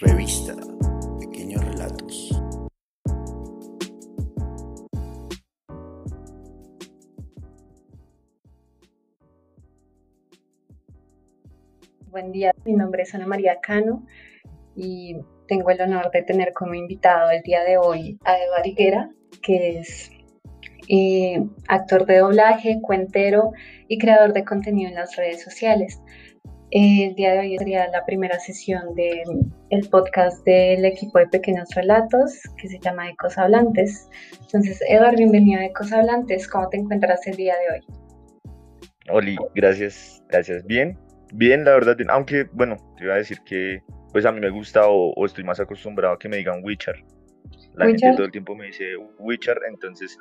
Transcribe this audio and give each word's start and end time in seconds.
Revista 0.00 0.54
Pequeños 1.18 1.64
Relatos. 1.64 2.40
Buen 12.10 12.30
día, 12.30 12.54
mi 12.64 12.74
nombre 12.74 13.02
es 13.02 13.12
Ana 13.16 13.26
María 13.26 13.58
Cano 13.60 14.06
y 14.76 15.16
tengo 15.48 15.70
el 15.70 15.80
honor 15.80 16.12
de 16.12 16.22
tener 16.22 16.52
como 16.52 16.74
invitado 16.74 17.30
el 17.32 17.42
día 17.42 17.64
de 17.64 17.78
hoy 17.78 18.20
a 18.24 18.38
Eva 18.38 18.64
Higuera, 18.64 19.10
que 19.42 19.80
es 19.80 20.12
eh, 20.88 21.44
actor 21.66 22.06
de 22.06 22.18
doblaje, 22.18 22.80
cuentero 22.80 23.50
y 23.88 23.98
creador 23.98 24.32
de 24.32 24.44
contenido 24.44 24.90
en 24.90 24.94
las 24.94 25.16
redes 25.16 25.42
sociales. 25.42 26.00
El 26.70 27.14
día 27.14 27.32
de 27.32 27.38
hoy 27.38 27.56
sería 27.56 27.88
la 27.88 28.04
primera 28.04 28.38
sesión 28.38 28.94
del 28.94 29.22
el 29.70 29.88
podcast 29.88 30.44
del 30.44 30.84
equipo 30.84 31.18
de 31.18 31.26
Pequeños 31.26 31.70
Relatos 31.74 32.42
que 32.60 32.68
se 32.68 32.78
llama 32.78 33.08
Ecos 33.08 33.38
Hablantes. 33.38 34.10
Entonces, 34.42 34.78
Eduardo, 34.86 35.16
bienvenido 35.16 35.62
a 35.62 35.64
Ecos 35.64 35.90
Hablantes. 35.92 36.46
¿Cómo 36.46 36.68
te 36.68 36.76
encuentras 36.76 37.26
el 37.26 37.36
día 37.36 37.54
de 37.54 37.74
hoy? 37.74 37.86
Oli, 39.08 39.36
gracias, 39.54 40.22
gracias. 40.28 40.62
Bien, 40.66 40.98
bien, 41.32 41.64
la 41.64 41.72
verdad. 41.72 41.96
Aunque, 42.10 42.44
bueno, 42.52 42.76
te 42.98 43.04
iba 43.04 43.14
a 43.14 43.18
decir 43.18 43.38
que 43.46 43.82
pues 44.12 44.26
a 44.26 44.32
mí 44.32 44.38
me 44.38 44.50
gusta 44.50 44.82
o, 44.88 45.24
estoy 45.24 45.44
más 45.44 45.60
acostumbrado 45.60 46.14
a 46.14 46.18
que 46.18 46.28
me 46.28 46.36
digan 46.36 46.62
Witcher. 46.62 47.02
La 47.76 47.86
gente 47.86 48.12
todo 48.14 48.26
el 48.26 48.32
tiempo 48.32 48.54
me 48.54 48.66
dice 48.66 48.94
Witcher, 49.18 49.58
entonces 49.70 50.18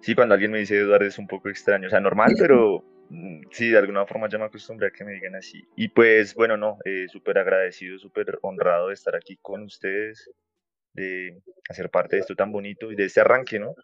sí, 0.00 0.14
cuando 0.14 0.32
alguien 0.32 0.52
me 0.52 0.60
dice 0.60 0.78
Eduardo 0.78 1.04
es 1.04 1.18
un 1.18 1.26
poco 1.26 1.50
extraño. 1.50 1.88
O 1.88 1.90
sea, 1.90 2.00
normal, 2.00 2.32
pero 2.38 2.82
Mm, 3.01 3.01
sí, 3.50 3.70
de 3.70 3.78
alguna 3.78 4.06
forma 4.06 4.28
ya 4.28 4.38
me 4.38 4.44
acostumbré 4.44 4.88
a 4.88 4.90
que 4.90 5.04
me 5.04 5.12
digan 5.12 5.34
así. 5.34 5.62
Y 5.76 5.88
pues 5.88 6.34
bueno, 6.34 6.56
no, 6.56 6.78
eh, 6.84 7.06
súper 7.08 7.38
agradecido, 7.38 7.98
súper 7.98 8.38
honrado 8.42 8.88
de 8.88 8.94
estar 8.94 9.14
aquí 9.16 9.38
con 9.40 9.62
ustedes, 9.62 10.30
de 10.94 11.42
hacer 11.68 11.90
parte 11.90 12.16
de 12.16 12.20
esto 12.20 12.34
tan 12.34 12.52
bonito 12.52 12.90
y 12.92 12.96
de 12.96 13.04
este 13.04 13.20
arranque, 13.20 13.58
¿no? 13.58 13.74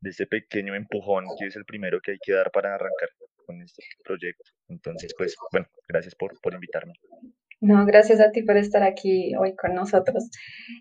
De 0.00 0.10
este 0.10 0.26
pequeño 0.26 0.74
empujón 0.74 1.24
que 1.38 1.46
es 1.46 1.56
el 1.56 1.64
primero 1.64 2.00
que 2.00 2.12
hay 2.12 2.18
que 2.18 2.32
dar 2.32 2.50
para 2.50 2.74
arrancar 2.74 3.10
con 3.46 3.60
este 3.62 3.82
proyecto. 4.04 4.50
Entonces, 4.68 5.14
pues 5.16 5.36
bueno, 5.50 5.66
gracias 5.88 6.14
por, 6.14 6.40
por 6.40 6.54
invitarme. 6.54 6.94
No, 7.60 7.86
gracias 7.86 8.18
a 8.18 8.32
ti 8.32 8.42
por 8.42 8.56
estar 8.56 8.82
aquí 8.82 9.36
hoy 9.36 9.54
con 9.54 9.74
nosotros. 9.74 10.28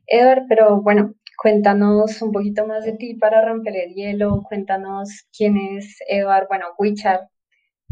Edward, 0.07 0.45
pero 0.49 0.81
bueno, 0.81 1.13
cuéntanos 1.37 2.19
un 2.23 2.31
poquito 2.31 2.65
más 2.65 2.85
de 2.85 2.93
ti 2.93 3.13
para 3.13 3.45
romper 3.45 3.75
el 3.75 3.93
hielo, 3.93 4.41
cuéntanos 4.47 5.27
quién 5.35 5.57
es 5.57 5.97
Edward, 6.07 6.47
bueno, 6.47 6.65
Wichar, 6.79 7.19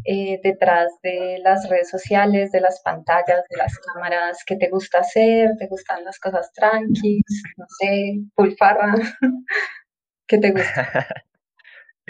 eh, 0.06 0.40
detrás 0.44 0.92
de 1.04 1.40
las 1.44 1.70
redes 1.70 1.90
sociales, 1.90 2.52
de 2.52 2.62
las 2.62 2.82
pantallas, 2.84 3.44
de 3.50 3.58
las 3.58 3.78
cámaras, 3.80 4.44
qué 4.46 4.56
te 4.56 4.70
gusta 4.70 5.00
hacer, 5.00 5.52
te 5.58 5.68
gustan 5.68 6.04
las 6.04 6.20
cosas 6.20 6.52
tranquis, 6.54 7.24
no 7.58 7.66
sé, 7.80 8.20
pulfarra, 8.36 8.96
¿qué 10.28 10.38
te 10.38 10.52
gusta? 10.52 11.08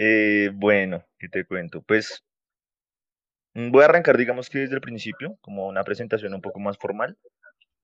Eh, 0.01 0.51
bueno, 0.53 1.03
¿qué 1.19 1.27
te 1.27 1.43
cuento? 1.43 1.81
Pues 1.81 2.23
mm, 3.53 3.69
voy 3.69 3.81
a 3.81 3.87
arrancar, 3.87 4.15
digamos 4.17 4.49
que 4.49 4.59
desde 4.59 4.75
el 4.75 4.79
principio, 4.79 5.37
como 5.41 5.67
una 5.67 5.83
presentación 5.83 6.33
un 6.33 6.39
poco 6.39 6.61
más 6.61 6.77
formal. 6.77 7.17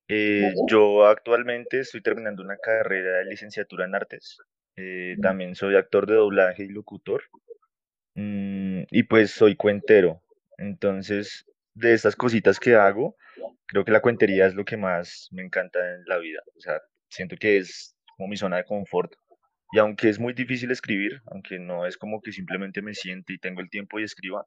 Eh, 0.08 0.54
yo 0.70 1.08
actualmente 1.08 1.82
estoy 1.82 2.02
terminando 2.02 2.42
una 2.42 2.56
carrera 2.56 3.18
de 3.18 3.26
licenciatura 3.26 3.84
en 3.84 3.96
artes. 3.96 4.38
también 5.22 5.56
soy 5.56 5.76
actor 5.76 6.08
de 6.08 6.16
doblaje 6.16 6.64
y 6.64 6.70
locutor. 6.70 7.22
Mm, 8.16 8.84
y 8.90 9.04
pues 9.04 9.32
soy 9.32 9.56
cuentero. 9.56 10.22
Entonces, 10.58 11.46
de 11.74 11.94
estas 11.94 12.16
cositas 12.16 12.60
que 12.60 12.76
hago, 12.76 13.18
creo 13.68 13.86
que 13.86 13.92
la 13.92 14.02
cuentería 14.02 14.48
es 14.48 14.56
lo 14.56 14.66
que 14.66 14.78
más 14.78 15.30
me 15.32 15.44
encanta 15.44 15.80
en 15.96 16.04
la 16.06 16.18
vida. 16.18 16.42
O 16.58 16.62
sea, 16.62 16.82
siento 17.10 17.36
que 17.38 17.58
es 17.58 17.96
como 18.18 18.30
mi 18.30 18.38
zona 18.38 18.58
de 18.58 18.66
confort. 18.66 19.14
Y 19.72 19.80
aunque 19.80 20.10
es 20.10 20.20
muy 20.20 20.34
difícil 20.34 20.72
escribir, 20.72 21.22
aunque 21.28 21.60
no 21.60 21.86
es 21.86 21.98
como 21.98 22.22
que 22.22 22.32
simplemente 22.32 22.82
me 22.82 22.94
siente 22.94 23.34
y 23.34 23.40
tengo 23.40 23.62
el 23.62 23.70
tiempo 23.70 24.00
y 24.00 24.04
escriba, 24.04 24.46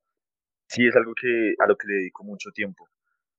sí 0.68 0.86
es 0.86 0.96
algo 0.96 1.14
que, 1.14 1.54
a 1.58 1.66
lo 1.66 1.76
que 1.76 1.88
le 1.88 1.94
dedico 1.94 2.24
mucho 2.24 2.50
tiempo. 2.52 2.88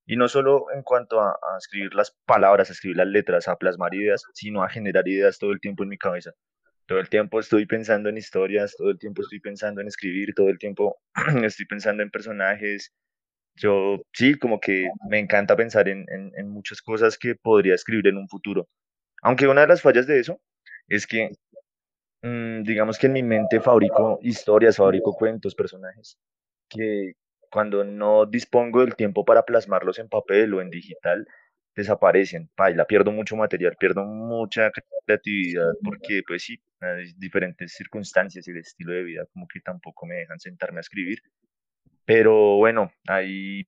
Y 0.06 0.17
no 0.17 0.28
solo 0.28 0.67
en 0.73 0.84
cuanto 0.84 1.22
a, 1.22 1.31
a 1.31 1.57
escribir 1.57 1.94
las 1.96 2.11
palabras, 2.25 2.69
a 2.69 2.73
escribir 2.73 2.97
las 2.97 3.07
letras, 3.07 3.47
a 3.47 3.57
plasmar 3.57 3.94
ideas, 3.96 4.23
sino 4.34 4.63
a 4.63 4.69
generar 4.69 5.07
ideas 5.07 5.40
todo 5.40 5.51
el 5.51 5.59
tiempo 5.59 5.84
en 5.84 5.90
mi 5.90 5.97
cabeza. 5.97 6.31
Todo 6.89 7.00
el 7.00 7.07
tiempo 7.07 7.39
estoy 7.39 7.67
pensando 7.67 8.09
en 8.09 8.17
historias, 8.17 8.75
todo 8.75 8.89
el 8.89 8.97
tiempo 8.97 9.22
estoy 9.22 9.39
pensando 9.39 9.79
en 9.79 9.88
escribir, 9.88 10.33
todo 10.33 10.50
el 10.50 10.57
tiempo 10.57 10.97
estoy 11.44 11.67
pensando 11.67 12.01
en 12.01 12.09
personajes. 12.09 12.91
Yo 13.55 14.01
sí, 14.11 14.33
como 14.33 14.59
que 14.59 14.89
me 15.07 15.19
encanta 15.19 15.55
pensar 15.55 15.88
en, 15.88 16.07
en, 16.09 16.49
muchas 16.49 16.81
cosas 16.81 17.16
que 17.16 17.35
podría 17.35 17.75
escribir 17.75 18.07
en 18.07 18.17
un 18.17 18.28
futuro. 18.28 18.67
Aunque 19.22 19.47
una 19.47 19.61
de 19.61 19.67
las 19.67 19.83
fallas 19.83 20.07
de 20.07 20.19
eso 20.19 20.41
es 20.88 21.05
que, 21.05 21.29
mm, 22.23 22.63
digamos 22.63 22.97
que 22.97 23.05
en 23.05 23.13
mi 23.13 23.22
mente 23.22 23.59
fabrico 23.61 24.17
historias, 24.23 24.78
fabrico 24.78 25.13
cuentos, 25.13 25.53
personajes, 25.53 26.17
que 26.69 27.13
cuando 27.51 27.83
no 27.83 28.25
dispongo 28.25 28.81
del 28.81 28.95
tiempo 28.95 29.25
para 29.25 29.44
plasmarlos 29.44 29.99
en 29.99 30.09
papel 30.09 30.55
o 30.55 30.61
en 30.61 30.72
digital, 30.72 31.28
desaparecen, 31.79 32.50
la 32.75 32.85
pierdo 32.85 33.12
mucho 33.12 33.35
material, 33.35 33.75
pierdo 33.79 34.06
mucha 34.06 34.72
creatividad 35.06 35.72
porque 35.84 36.22
pues 36.28 36.44
sí, 36.44 36.59
diferentes 37.17 37.73
circunstancias 37.73 38.47
y 38.47 38.51
el 38.51 38.57
estilo 38.57 38.94
de 38.94 39.03
vida 39.03 39.25
como 39.34 39.47
que 39.47 39.59
tampoco 39.62 40.06
me 40.06 40.16
dejan 40.16 40.40
sentarme 40.40 40.79
a 40.79 40.81
escribir. 40.81 41.19
Pero 42.06 42.57
bueno, 42.57 42.91
ahí 43.07 43.67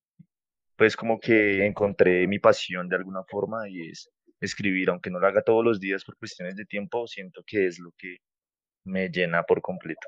pues 0.76 0.96
como 0.96 1.20
que 1.20 1.66
encontré 1.66 2.28
mi 2.28 2.40
pasión 2.40 2.90
de 2.90 2.96
alguna 2.96 3.24
forma 3.24 3.70
y 3.70 3.90
es 3.90 4.10
escribir, 4.40 4.90
aunque 4.90 5.12
no 5.12 5.20
lo 5.20 5.28
haga 5.28 5.44
todos 5.44 5.64
los 5.64 5.80
días 5.80 6.04
por 6.04 6.18
cuestiones 6.18 6.56
de 6.56 6.66
tiempo, 6.66 7.08
siento 7.08 7.44
que 7.46 7.68
es 7.68 7.80
lo 7.80 7.92
que 7.98 8.18
me 8.86 9.10
llena 9.10 9.44
por 9.44 9.62
completo. 9.62 10.08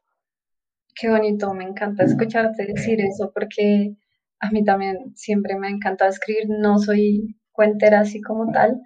Qué 0.96 1.10
bonito, 1.10 1.54
me 1.54 1.64
encanta 1.64 2.04
escucharte 2.04 2.66
decir 2.66 3.00
eso 3.02 3.32
porque 3.34 3.96
a 4.40 4.50
mí 4.52 4.64
también 4.64 5.16
siempre 5.16 5.56
me 5.58 5.68
ha 5.68 5.70
encantado 5.70 6.10
escribir, 6.10 6.48
no 6.50 6.80
soy 6.80 7.38
cuentera 7.54 8.02
así 8.02 8.22
como 8.22 8.52
tal, 8.52 8.82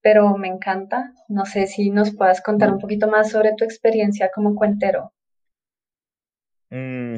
pero 0.00 0.36
me 0.36 0.48
encanta. 0.48 1.12
No 1.28 1.44
sé 1.44 1.66
si 1.66 1.90
nos 1.90 2.14
puedas 2.14 2.40
contar 2.42 2.72
un 2.72 2.78
poquito 2.78 3.08
más 3.08 3.30
sobre 3.30 3.54
tu 3.56 3.64
experiencia 3.64 4.30
como 4.32 4.54
cuentero. 4.54 5.12
Mm, 6.70 7.16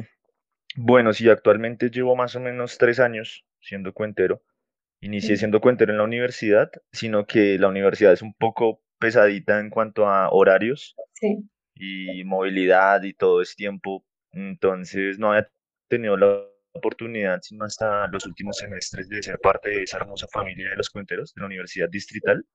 bueno, 0.75 1.13
sí, 1.13 1.29
actualmente 1.29 1.89
llevo 1.89 2.15
más 2.15 2.35
o 2.35 2.39
menos 2.39 2.77
tres 2.77 2.99
años 2.99 3.45
siendo 3.61 3.93
cuentero. 3.93 4.41
Inicié 5.01 5.37
siendo 5.37 5.59
cuentero 5.59 5.91
en 5.91 5.97
la 5.97 6.05
universidad, 6.05 6.71
sino 6.91 7.25
que 7.25 7.59
la 7.59 7.67
universidad 7.67 8.13
es 8.13 8.21
un 8.21 8.33
poco 8.33 8.81
pesadita 8.99 9.59
en 9.59 9.69
cuanto 9.69 10.07
a 10.07 10.29
horarios 10.29 10.95
y 11.75 12.23
movilidad 12.23 13.03
y 13.03 13.13
todo 13.13 13.41
es 13.41 13.55
tiempo. 13.55 14.05
Entonces 14.31 15.19
no 15.19 15.31
había 15.31 15.49
tenido 15.89 16.17
la 16.17 16.52
oportunidad, 16.73 17.39
sino 17.41 17.65
hasta 17.65 18.07
los 18.07 18.25
últimos 18.25 18.57
semestres, 18.57 19.07
de 19.09 19.23
ser 19.23 19.39
parte 19.39 19.69
de 19.69 19.83
esa 19.83 19.97
hermosa 19.97 20.27
familia 20.31 20.69
de 20.69 20.75
los 20.75 20.89
cuenteros 20.89 21.33
de 21.33 21.41
la 21.41 21.47
Universidad 21.47 21.89
Distrital. 21.89 22.45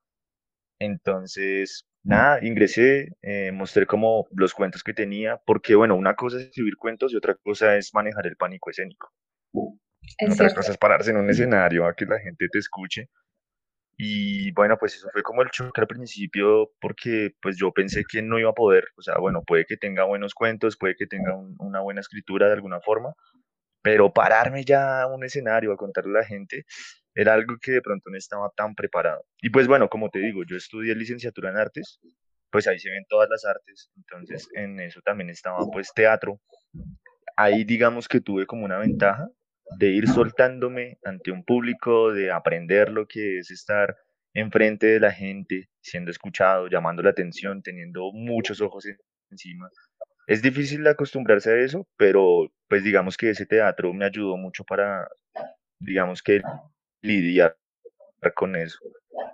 Entonces, 0.80 1.86
nada, 2.02 2.38
ingresé, 2.44 3.08
eh, 3.22 3.52
mostré 3.52 3.86
como 3.86 4.26
los 4.32 4.54
cuentos 4.54 4.82
que 4.82 4.94
tenía, 4.94 5.40
porque 5.46 5.74
bueno, 5.74 5.96
una 5.96 6.14
cosa 6.14 6.38
es 6.38 6.44
escribir 6.44 6.76
cuentos 6.76 7.12
y 7.12 7.16
otra 7.16 7.34
cosa 7.34 7.76
es 7.76 7.92
manejar 7.94 8.26
el 8.26 8.36
pánico 8.36 8.70
escénico. 8.70 9.12
otra 10.30 10.54
cosa 10.54 10.72
es 10.72 10.78
pararse 10.78 11.10
en 11.10 11.18
un 11.18 11.30
escenario 11.30 11.86
a 11.86 11.94
que 11.94 12.06
la 12.06 12.18
gente 12.20 12.48
te 12.50 12.58
escuche. 12.58 13.08
Y 14.00 14.52
bueno, 14.52 14.76
pues 14.78 14.94
eso 14.94 15.08
fue 15.12 15.22
como 15.24 15.42
el 15.42 15.50
choque 15.50 15.80
al 15.80 15.88
principio, 15.88 16.70
porque 16.80 17.32
pues 17.42 17.56
yo 17.58 17.72
pensé 17.72 18.04
que 18.08 18.22
no 18.22 18.38
iba 18.38 18.50
a 18.50 18.54
poder, 18.54 18.84
o 18.96 19.02
sea, 19.02 19.18
bueno, 19.18 19.42
puede 19.44 19.64
que 19.66 19.76
tenga 19.76 20.04
buenos 20.04 20.34
cuentos, 20.34 20.76
puede 20.78 20.94
que 20.94 21.08
tenga 21.08 21.36
una 21.58 21.80
buena 21.80 22.00
escritura 22.00 22.46
de 22.46 22.52
alguna 22.52 22.80
forma, 22.80 23.14
pero 23.88 24.12
pararme 24.12 24.64
ya 24.64 25.00
a 25.00 25.06
un 25.06 25.24
escenario 25.24 25.72
a 25.72 25.76
contarle 25.78 26.10
a 26.18 26.20
la 26.20 26.26
gente 26.26 26.66
era 27.14 27.32
algo 27.32 27.56
que 27.58 27.72
de 27.72 27.80
pronto 27.80 28.10
no 28.10 28.18
estaba 28.18 28.50
tan 28.54 28.74
preparado. 28.74 29.24
Y 29.40 29.48
pues 29.48 29.66
bueno, 29.66 29.88
como 29.88 30.10
te 30.10 30.18
digo, 30.18 30.42
yo 30.46 30.56
estudié 30.56 30.94
licenciatura 30.94 31.48
en 31.48 31.56
artes, 31.56 31.98
pues 32.50 32.66
ahí 32.68 32.78
se 32.78 32.90
ven 32.90 33.06
todas 33.08 33.30
las 33.30 33.46
artes, 33.46 33.90
entonces 33.96 34.46
en 34.52 34.78
eso 34.78 35.00
también 35.02 35.30
estaba 35.30 35.60
pues 35.72 35.90
teatro. 35.94 36.38
Ahí 37.34 37.64
digamos 37.64 38.08
que 38.08 38.20
tuve 38.20 38.44
como 38.44 38.66
una 38.66 38.76
ventaja 38.76 39.26
de 39.78 39.86
ir 39.86 40.06
soltándome 40.06 40.98
ante 41.02 41.30
un 41.30 41.42
público, 41.42 42.12
de 42.12 42.30
aprender 42.30 42.90
lo 42.90 43.06
que 43.06 43.38
es 43.38 43.50
estar 43.50 43.96
enfrente 44.34 44.86
de 44.86 45.00
la 45.00 45.12
gente, 45.12 45.70
siendo 45.80 46.10
escuchado, 46.10 46.68
llamando 46.68 47.02
la 47.02 47.10
atención, 47.10 47.62
teniendo 47.62 48.12
muchos 48.12 48.60
ojos 48.60 48.84
encima. 49.30 49.70
Es 50.28 50.42
difícil 50.42 50.86
acostumbrarse 50.86 51.50
a 51.50 51.56
eso, 51.56 51.88
pero 51.96 52.52
pues 52.68 52.84
digamos 52.84 53.16
que 53.16 53.30
ese 53.30 53.46
teatro 53.46 53.94
me 53.94 54.04
ayudó 54.04 54.36
mucho 54.36 54.62
para, 54.62 55.08
digamos 55.80 56.22
que 56.22 56.42
lidiar 57.00 57.56
con 58.34 58.54
eso. 58.54 58.78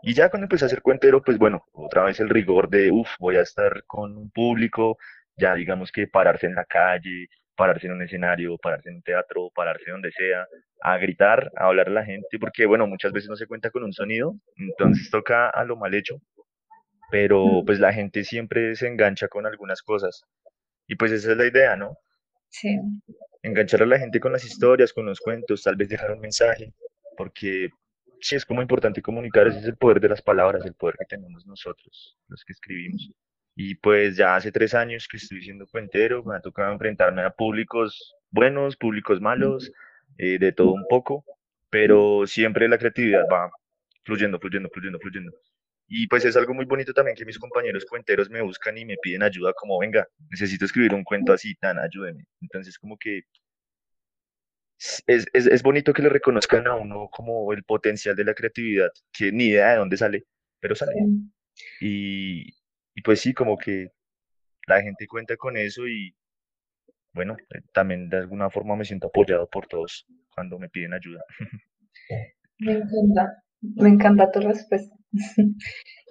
Y 0.04 0.14
ya 0.14 0.30
cuando 0.30 0.44
empecé 0.44 0.66
a 0.66 0.68
ser 0.68 0.82
cuentero, 0.82 1.20
pues 1.20 1.36
bueno, 1.36 1.64
otra 1.72 2.04
vez 2.04 2.20
el 2.20 2.28
rigor 2.28 2.70
de, 2.70 2.92
uff, 2.92 3.10
voy 3.18 3.34
a 3.34 3.40
estar 3.40 3.82
con 3.88 4.16
un 4.16 4.30
público, 4.30 4.96
ya 5.36 5.56
digamos 5.56 5.90
que 5.90 6.06
pararse 6.06 6.46
en 6.46 6.54
la 6.54 6.64
calle, 6.64 7.26
pararse 7.56 7.88
en 7.88 7.94
un 7.94 8.02
escenario, 8.02 8.56
pararse 8.56 8.90
en 8.90 8.96
un 8.96 9.02
teatro, 9.02 9.50
pararse 9.52 9.90
donde 9.90 10.12
sea, 10.12 10.46
a 10.80 10.96
gritar, 10.98 11.50
a 11.56 11.66
hablar 11.66 11.88
a 11.88 11.92
la 11.92 12.04
gente, 12.04 12.38
porque 12.38 12.66
bueno, 12.66 12.86
muchas 12.86 13.10
veces 13.10 13.28
no 13.28 13.34
se 13.34 13.48
cuenta 13.48 13.70
con 13.72 13.82
un 13.82 13.92
sonido, 13.92 14.36
entonces 14.54 15.10
toca 15.10 15.50
a 15.50 15.64
lo 15.64 15.74
mal 15.74 15.92
hecho, 15.92 16.20
pero 17.10 17.64
pues 17.66 17.80
la 17.80 17.92
gente 17.92 18.22
siempre 18.22 18.76
se 18.76 18.86
engancha 18.86 19.26
con 19.26 19.44
algunas 19.44 19.82
cosas. 19.82 20.24
Y 20.86 20.96
pues 20.96 21.12
esa 21.12 21.32
es 21.32 21.36
la 21.36 21.46
idea, 21.46 21.76
¿no? 21.76 21.98
Sí. 22.48 22.78
Enganchar 23.42 23.82
a 23.82 23.86
la 23.86 23.98
gente 23.98 24.20
con 24.20 24.32
las 24.32 24.44
historias, 24.44 24.92
con 24.92 25.06
los 25.06 25.20
cuentos, 25.20 25.62
tal 25.62 25.76
vez 25.76 25.88
dejar 25.88 26.12
un 26.12 26.20
mensaje, 26.20 26.72
porque 27.16 27.70
sí 28.20 28.36
es 28.36 28.44
como 28.44 28.62
importante 28.62 29.02
comunicar, 29.02 29.48
ese 29.48 29.58
es 29.58 29.64
el 29.66 29.76
poder 29.76 30.00
de 30.00 30.08
las 30.08 30.22
palabras, 30.22 30.64
el 30.64 30.74
poder 30.74 30.96
que 30.98 31.04
tenemos 31.04 31.46
nosotros, 31.46 32.16
los 32.28 32.44
que 32.44 32.52
escribimos. 32.52 33.10
Y 33.56 33.76
pues 33.76 34.16
ya 34.16 34.34
hace 34.34 34.50
tres 34.50 34.74
años 34.74 35.06
que 35.06 35.16
estoy 35.16 35.42
siendo 35.42 35.66
cuentero, 35.66 36.24
me 36.24 36.36
ha 36.36 36.40
tocado 36.40 36.72
enfrentarme 36.72 37.22
a 37.22 37.30
públicos 37.30 38.16
buenos, 38.30 38.76
públicos 38.76 39.20
malos, 39.20 39.70
eh, 40.18 40.38
de 40.38 40.52
todo 40.52 40.72
un 40.72 40.86
poco, 40.88 41.24
pero 41.70 42.26
siempre 42.26 42.68
la 42.68 42.78
creatividad 42.78 43.24
va 43.30 43.50
fluyendo, 44.04 44.38
fluyendo, 44.38 44.68
fluyendo, 44.70 44.98
fluyendo. 44.98 45.32
Y 45.86 46.06
pues 46.06 46.24
es 46.24 46.36
algo 46.36 46.54
muy 46.54 46.64
bonito 46.64 46.92
también 46.92 47.16
que 47.16 47.24
mis 47.24 47.38
compañeros 47.38 47.84
cuenteros 47.84 48.30
me 48.30 48.42
buscan 48.42 48.76
y 48.78 48.84
me 48.84 48.96
piden 48.96 49.22
ayuda 49.22 49.52
como, 49.52 49.78
venga, 49.78 50.06
necesito 50.30 50.64
escribir 50.64 50.94
un 50.94 51.04
cuento 51.04 51.32
así, 51.32 51.54
tan, 51.56 51.78
ayúdeme. 51.78 52.24
Entonces 52.40 52.78
como 52.78 52.96
que 52.96 53.22
es, 55.06 55.26
es, 55.32 55.46
es 55.46 55.62
bonito 55.62 55.92
que 55.92 56.02
le 56.02 56.08
reconozcan 56.08 56.66
a 56.66 56.74
uno 56.76 57.08
como 57.10 57.52
el 57.52 57.64
potencial 57.64 58.16
de 58.16 58.24
la 58.24 58.34
creatividad, 58.34 58.90
que 59.12 59.30
ni 59.32 59.46
idea 59.46 59.72
de 59.72 59.76
dónde 59.78 59.96
sale, 59.96 60.24
pero 60.60 60.74
sale. 60.74 60.92
Y, 61.80 62.48
y 62.94 63.02
pues 63.02 63.20
sí, 63.20 63.34
como 63.34 63.56
que 63.58 63.90
la 64.66 64.82
gente 64.82 65.06
cuenta 65.06 65.36
con 65.36 65.56
eso 65.56 65.86
y 65.86 66.14
bueno, 67.12 67.36
eh, 67.54 67.60
también 67.72 68.08
de 68.08 68.18
alguna 68.18 68.50
forma 68.50 68.76
me 68.76 68.84
siento 68.84 69.06
apoyado 69.06 69.48
por 69.48 69.66
todos 69.66 70.06
cuando 70.34 70.58
me 70.58 70.68
piden 70.68 70.94
ayuda. 70.94 71.22
Me 72.58 72.72
encanta, 72.72 73.42
me 73.60 73.88
encanta 73.88 74.30
tu 74.30 74.40
respuesta. 74.40 74.94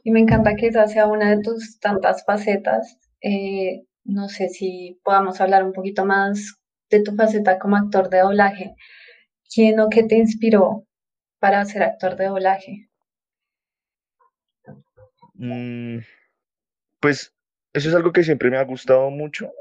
Y 0.05 0.11
me 0.11 0.19
encanta 0.19 0.55
que 0.55 0.67
esa 0.67 0.85
sea 0.87 1.07
una 1.07 1.29
de 1.29 1.41
tus 1.41 1.79
tantas 1.79 2.25
facetas. 2.25 2.97
Eh, 3.21 3.85
no 4.03 4.27
sé 4.27 4.49
si 4.49 4.99
podamos 5.01 5.39
hablar 5.39 5.63
un 5.63 5.71
poquito 5.71 6.05
más 6.05 6.57
de 6.89 7.01
tu 7.01 7.15
faceta 7.15 7.57
como 7.57 7.77
actor 7.77 8.09
de 8.09 8.19
doblaje. 8.19 8.75
¿Quién 9.49 9.79
o 9.79 9.89
qué 9.89 10.03
te 10.03 10.17
inspiró 10.17 10.85
para 11.39 11.63
ser 11.63 11.83
actor 11.83 12.17
de 12.17 12.25
doblaje? 12.25 12.89
Mm, 15.35 15.99
pues 16.99 17.33
eso 17.73 17.89
es 17.89 17.95
algo 17.95 18.11
que 18.11 18.23
siempre 18.23 18.49
me 18.49 18.57
ha 18.57 18.63
gustado 18.65 19.09
mucho 19.09 19.51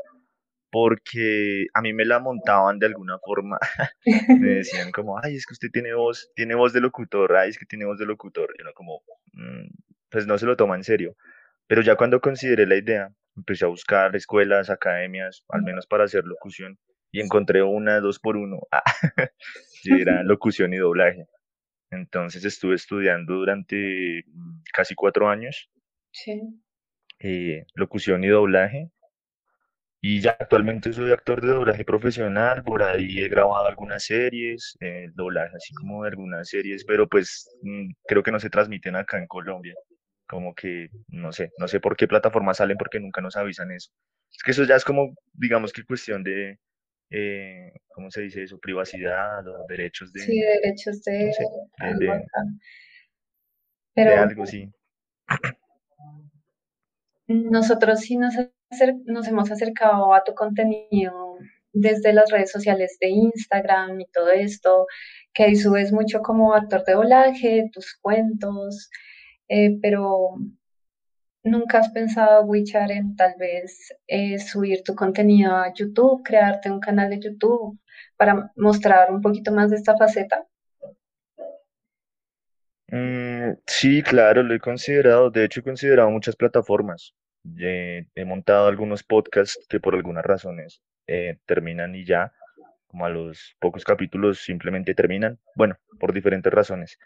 porque 0.72 1.66
a 1.74 1.82
mí 1.82 1.92
me 1.92 2.06
la 2.06 2.18
montaban 2.18 2.78
de 2.80 2.86
alguna 2.86 3.18
forma. 3.18 3.58
me 4.40 4.48
decían 4.64 4.90
como, 4.90 5.20
ay, 5.22 5.36
es 5.36 5.46
que 5.46 5.52
usted 5.52 5.68
tiene 5.70 5.94
voz, 5.94 6.32
tiene 6.34 6.54
voz 6.56 6.72
de 6.72 6.80
locutor, 6.80 7.36
ay, 7.36 7.50
es 7.50 7.58
que 7.58 7.66
tiene 7.66 7.84
voz 7.84 7.98
de 7.98 8.06
locutor. 8.06 8.48
Y 8.58 8.62
uno 8.62 8.72
como, 8.74 9.02
mm, 9.34 9.68
pues 10.10 10.26
no 10.26 10.38
se 10.38 10.46
lo 10.46 10.56
toma 10.56 10.74
en 10.74 10.82
serio. 10.82 11.14
Pero 11.68 11.82
ya 11.82 11.94
cuando 11.96 12.20
consideré 12.20 12.66
la 12.66 12.76
idea, 12.76 13.14
empecé 13.36 13.66
a 13.66 13.68
buscar 13.68 14.16
escuelas, 14.16 14.70
academias, 14.70 15.44
al 15.50 15.62
menos 15.62 15.86
para 15.86 16.04
hacer 16.04 16.24
locución, 16.24 16.78
y 17.12 17.20
encontré 17.20 17.62
una 17.62 18.00
dos 18.00 18.18
por 18.18 18.36
uno, 18.38 18.60
y 19.84 20.00
era 20.00 20.22
locución 20.24 20.72
y 20.72 20.78
doblaje. 20.78 21.26
Entonces 21.90 22.44
estuve 22.46 22.76
estudiando 22.76 23.34
durante 23.34 24.22
mm, 24.26 24.62
casi 24.72 24.94
cuatro 24.94 25.28
años 25.28 25.70
Sí. 26.12 26.40
eh, 27.20 27.66
locución 27.74 28.24
y 28.24 28.28
doblaje. 28.28 28.90
Y 30.04 30.20
ya 30.20 30.32
actualmente 30.38 30.92
soy 30.92 31.12
actor 31.12 31.40
de 31.40 31.48
doblaje 31.48 31.84
profesional, 31.84 32.64
por 32.64 32.82
ahí 32.82 33.20
he 33.20 33.28
grabado 33.28 33.66
algunas 33.68 34.04
series, 34.04 34.76
eh, 34.80 35.08
doblaje 35.14 35.56
así 35.56 35.72
como 35.74 36.02
de 36.02 36.10
algunas 36.10 36.48
series, 36.48 36.84
pero 36.84 37.08
pues 37.08 37.48
mm, 37.62 37.92
creo 38.06 38.22
que 38.24 38.32
no 38.32 38.40
se 38.40 38.50
transmiten 38.50 38.96
acá 38.96 39.18
en 39.18 39.28
Colombia. 39.28 39.74
Como 40.26 40.54
que 40.56 40.88
no 41.08 41.32
sé, 41.32 41.52
no 41.58 41.68
sé 41.68 41.78
por 41.80 41.96
qué 41.96 42.08
plataformas 42.08 42.56
salen 42.56 42.76
porque 42.78 42.98
nunca 43.00 43.20
nos 43.20 43.36
avisan 43.36 43.70
eso. 43.70 43.90
Es 44.32 44.42
que 44.42 44.50
eso 44.52 44.64
ya 44.64 44.74
es 44.76 44.84
como, 44.84 45.14
digamos 45.34 45.72
que 45.72 45.84
cuestión 45.84 46.24
de, 46.24 46.58
eh, 47.10 47.72
¿cómo 47.88 48.10
se 48.10 48.22
dice 48.22 48.42
eso? 48.42 48.58
Privacidad 48.58 49.46
o 49.46 49.66
derechos 49.68 50.12
de, 50.12 50.20
Sí, 50.20 50.40
derechos 50.40 51.02
de 51.04 51.26
no 51.26 51.32
sé, 51.32 51.44
de, 51.78 51.86
algo 51.86 52.00
de, 52.00 52.10
acá. 52.12 52.42
de 53.94 54.02
Pero 54.04 54.22
algo, 54.22 54.46
sí. 54.46 54.72
nosotros 57.26 58.00
sí 58.00 58.16
nos, 58.16 58.34
nos 59.06 59.28
hemos 59.28 59.50
acercado 59.50 60.14
a 60.14 60.24
tu 60.24 60.34
contenido 60.34 61.38
desde 61.72 62.12
las 62.12 62.30
redes 62.30 62.50
sociales 62.50 62.98
de 63.00 63.08
Instagram 63.08 64.00
y 64.00 64.06
todo 64.06 64.30
esto, 64.30 64.86
que 65.32 65.44
ahí 65.44 65.56
subes 65.56 65.92
mucho 65.92 66.20
como 66.20 66.54
actor 66.54 66.84
de 66.84 66.92
doblaje, 66.92 67.70
tus 67.72 67.96
cuentos, 68.00 68.90
eh, 69.48 69.78
pero 69.80 70.36
¿nunca 71.44 71.78
has 71.78 71.90
pensado, 71.90 72.44
Wichar, 72.44 72.90
en 72.92 73.16
tal 73.16 73.34
vez 73.38 73.94
eh, 74.06 74.38
subir 74.38 74.82
tu 74.82 74.94
contenido 74.94 75.56
a 75.56 75.72
YouTube, 75.72 76.22
crearte 76.22 76.70
un 76.70 76.80
canal 76.80 77.10
de 77.10 77.20
YouTube 77.20 77.78
para 78.16 78.52
mostrar 78.56 79.10
un 79.10 79.20
poquito 79.20 79.52
más 79.52 79.70
de 79.70 79.76
esta 79.76 79.96
faceta? 79.96 80.46
Mm, 82.88 83.54
sí, 83.66 84.02
claro, 84.02 84.42
lo 84.42 84.54
he 84.54 84.60
considerado. 84.60 85.30
De 85.30 85.44
hecho, 85.44 85.60
he 85.60 85.62
considerado 85.62 86.10
muchas 86.10 86.36
plataformas. 86.36 87.14
He 87.44 88.24
montado 88.24 88.68
algunos 88.68 89.02
podcasts 89.02 89.66
que 89.68 89.80
por 89.80 89.94
algunas 89.94 90.24
razones 90.24 90.82
eh, 91.06 91.38
terminan 91.46 91.94
y 91.94 92.04
ya, 92.04 92.32
como 92.86 93.06
a 93.06 93.10
los 93.10 93.56
pocos 93.58 93.84
capítulos 93.84 94.40
simplemente 94.40 94.94
terminan. 94.94 95.38
Bueno, 95.56 95.76
por 95.98 96.12
diferentes 96.12 96.52
razones. 96.52 96.98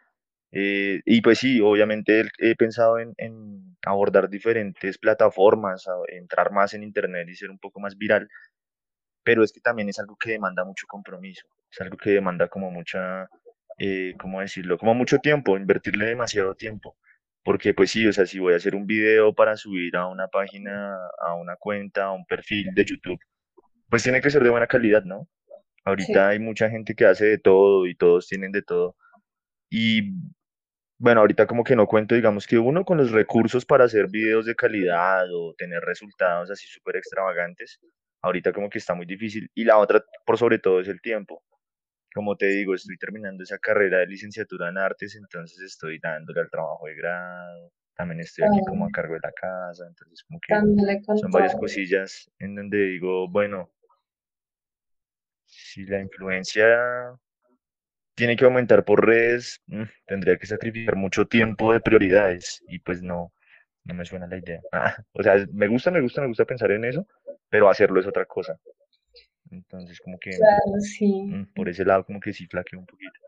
Eh, 0.53 1.01
y 1.05 1.21
pues 1.23 1.39
sí, 1.39 1.61
obviamente 1.61 2.25
he, 2.39 2.55
pensado 2.55 2.99
en, 2.99 3.15
en 3.19 3.77
abordar 3.85 4.29
diferentes 4.31 4.99
plataformas, 4.99 5.87
entrar 6.09 6.53
más 6.53 6.75
en 6.75 6.83
internet 6.83 7.29
y 7.29 7.35
ser 7.35 7.51
un 7.51 7.59
poco 7.59 7.81
más 7.81 7.97
viral, 7.99 8.29
pero 9.27 9.43
es 9.43 9.53
que 9.53 9.61
también 9.61 9.89
es 9.89 9.99
algo 9.99 10.17
que 10.17 10.31
demanda 10.31 10.65
mucho 10.65 10.87
compromiso, 10.87 11.49
es 11.71 11.81
algo 11.81 11.97
que 11.97 12.11
demanda 12.11 12.47
como 12.49 12.71
mucha, 12.71 13.29
eh, 13.77 14.15
¿cómo 14.21 14.41
decirlo? 14.41 14.79
Como 14.79 14.95
mucho 14.95 15.19
tiempo, 15.19 15.57
invertirle 15.57 16.07
demasiado 16.07 16.55
tiempo, 16.55 16.97
porque 17.47 17.75
pues 17.75 17.93
sí, 17.93 18.05
o 18.09 18.13
sea, 18.13 18.27
si 18.27 18.41
voy 18.41 18.55
a 18.55 18.57
hacer 18.57 18.75
un 18.75 18.89
video 18.89 19.33
para 19.33 19.57
subir 19.57 19.97
a 19.97 20.09
una 20.09 20.27
página, 20.27 20.97
a 21.21 21.35
una 21.37 21.55
cuenta, 21.55 22.07
a 22.07 22.13
un 22.13 22.27
perfil 22.27 22.75
de 22.75 22.85
YouTube, 22.85 23.21
pues 23.89 24.03
tiene 24.03 24.21
que 24.21 24.31
ser 24.31 24.43
de 24.43 24.51
buena 24.51 24.67
calidad, 24.67 25.05
¿no? 25.05 25.29
Sí, 25.47 25.53
Ahorita 25.85 26.29
hay 26.31 26.41
mucha 26.41 26.69
gente 26.69 26.97
que 26.97 27.07
hace 27.07 27.27
de 27.27 27.39
todo 27.39 27.87
y 27.87 27.95
todos 27.95 28.27
tienen 28.27 28.51
de 28.51 28.63
todo. 28.63 28.97
Y 29.71 30.11
bueno, 30.99 31.21
ahorita 31.21 31.47
como 31.47 31.63
que 31.63 31.77
no 31.77 31.87
cuento, 31.87 32.17
digamos 32.17 32.49
que 32.49 32.59
uno 32.59 32.85
con 32.85 32.99
los 32.99 33.13
recursos 33.13 33.65
para 33.65 33.85
hacer 33.85 34.09
videos 34.11 34.45
de 34.45 34.57
calidad 34.57 35.27
o 35.33 35.55
tener 35.57 35.83
resultados 35.83 36.51
así 36.51 36.67
súper 36.67 36.97
extravagantes, 36.97 37.79
ahorita 38.23 38.53
como 38.53 38.69
que 38.69 38.79
está 38.79 38.95
muy 38.95 39.07
difícil. 39.07 39.49
Y 39.55 39.63
la 39.63 39.79
otra, 39.79 40.05
por 40.25 40.37
sobre 40.37 40.59
todo, 40.59 40.81
es 40.81 40.89
el 40.89 41.01
tiempo. 41.01 41.45
Como 42.17 42.35
te 42.35 42.47
digo, 42.47 42.75
estoy 42.75 42.97
terminando 42.97 43.43
esa 43.43 43.59
carrera 43.59 43.99
de 43.99 44.07
licenciatura 44.07 44.71
en 44.71 44.79
artes, 44.79 45.17
entonces 45.17 45.61
estoy 45.61 45.99
dándole 45.99 46.41
al 46.41 46.49
trabajo 46.49 46.87
de 46.87 46.95
grado, 46.95 47.71
también 47.95 48.21
estoy 48.21 48.47
aquí 48.47 48.65
como 48.67 48.87
a 48.87 48.89
ah, 48.89 48.91
cargo 48.91 49.13
de 49.13 49.21
la 49.23 49.33
casa, 49.33 49.85
entonces 49.87 50.25
como 50.27 50.41
que 50.41 50.55
son 51.21 51.31
varias 51.31 51.55
cosillas 51.57 52.31
en 52.39 52.55
donde 52.55 52.87
digo, 52.87 53.29
bueno, 53.29 53.71
si 55.45 55.85
la 55.85 56.01
influencia 56.01 56.67
tiene 58.15 58.35
que 58.35 58.47
aumentar 58.47 58.83
por 58.87 59.07
redes, 59.07 59.61
mm, 59.67 59.83
tendría 60.07 60.39
que 60.39 60.47
sacrificar 60.47 60.97
mucho 60.97 61.27
tiempo 61.27 61.75
de 61.75 61.81
prioridades 61.81 62.65
y 62.67 62.79
pues 62.79 63.03
no, 63.03 63.31
no 63.85 63.93
me 63.93 64.07
suena 64.07 64.27
la 64.27 64.39
idea. 64.39 64.63
O 65.13 65.23
sea, 65.23 65.47
me 65.53 65.69
gusta, 65.69 65.91
me 65.91 66.01
gusta, 66.01 66.23
me 66.23 66.29
gusta 66.29 66.47
pensar 66.47 66.71
en 66.71 66.87
eso, 66.87 67.07
pero 67.51 67.69
hacerlo 67.69 68.01
es 68.01 68.07
otra 68.07 68.25
cosa. 68.25 68.59
Entonces, 69.51 70.01
como 70.01 70.19
que 70.19 70.31
Claro, 70.31 70.81
sí. 70.81 71.23
mm, 71.23 71.53
por 71.55 71.69
ese 71.69 71.85
lado, 71.85 72.05
como 72.05 72.21
que 72.21 72.33
sí 72.33 72.47
flaqueo 72.47 72.81
un 72.81 72.87
poquito. 72.87 73.21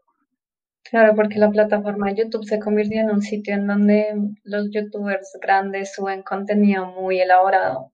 Claro, 0.91 1.15
porque 1.15 1.39
la 1.39 1.51
plataforma 1.51 2.09
de 2.09 2.17
YouTube 2.17 2.45
se 2.47 2.59
convirtió 2.59 3.01
en 3.01 3.11
un 3.11 3.21
sitio 3.21 3.55
en 3.55 3.67
donde 3.67 4.15
los 4.45 4.71
youtubers 4.71 5.37
grandes 5.43 5.93
suben 5.95 6.23
contenido 6.23 6.87
muy 6.87 7.21
elaborado 7.21 7.93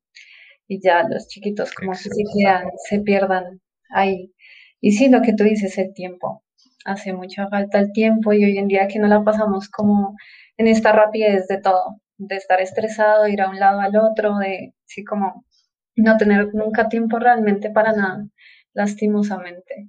y 0.68 0.80
ya 0.80 1.02
los 1.08 1.26
chiquitos 1.28 1.72
como 1.74 1.92
que 1.92 1.98
se 1.98 2.22
quedan, 2.36 2.66
se 2.88 3.00
pierdan 3.00 3.60
ahí. 3.90 4.32
Y 4.80 4.92
sí, 4.92 5.08
lo 5.08 5.22
que 5.22 5.34
tú 5.34 5.44
dices, 5.44 5.76
el 5.78 5.92
tiempo. 5.94 6.44
Hace 6.84 7.12
mucha 7.12 7.48
falta 7.48 7.78
el 7.80 7.92
tiempo 7.92 8.32
y 8.32 8.44
hoy 8.44 8.58
en 8.58 8.68
día 8.68 8.88
que 8.88 8.98
no 8.98 9.08
la 9.08 9.24
pasamos 9.24 9.68
como 9.70 10.14
en 10.56 10.68
esta 10.68 10.92
rapidez 10.92 11.48
de 11.48 11.60
todo, 11.60 12.00
de 12.18 12.36
estar 12.36 12.60
estresado, 12.60 13.26
ir 13.28 13.40
a 13.42 13.48
un 13.50 13.58
lado 13.58 13.80
al 13.80 13.96
otro, 13.96 14.38
de 14.38 14.74
sí, 14.84 15.04
como 15.04 15.44
no 15.96 16.16
tener 16.16 16.54
nunca 16.54 16.88
tiempo 16.88 17.18
realmente 17.18 17.70
para 17.70 17.92
nada, 17.92 18.26
lastimosamente. 18.74 19.88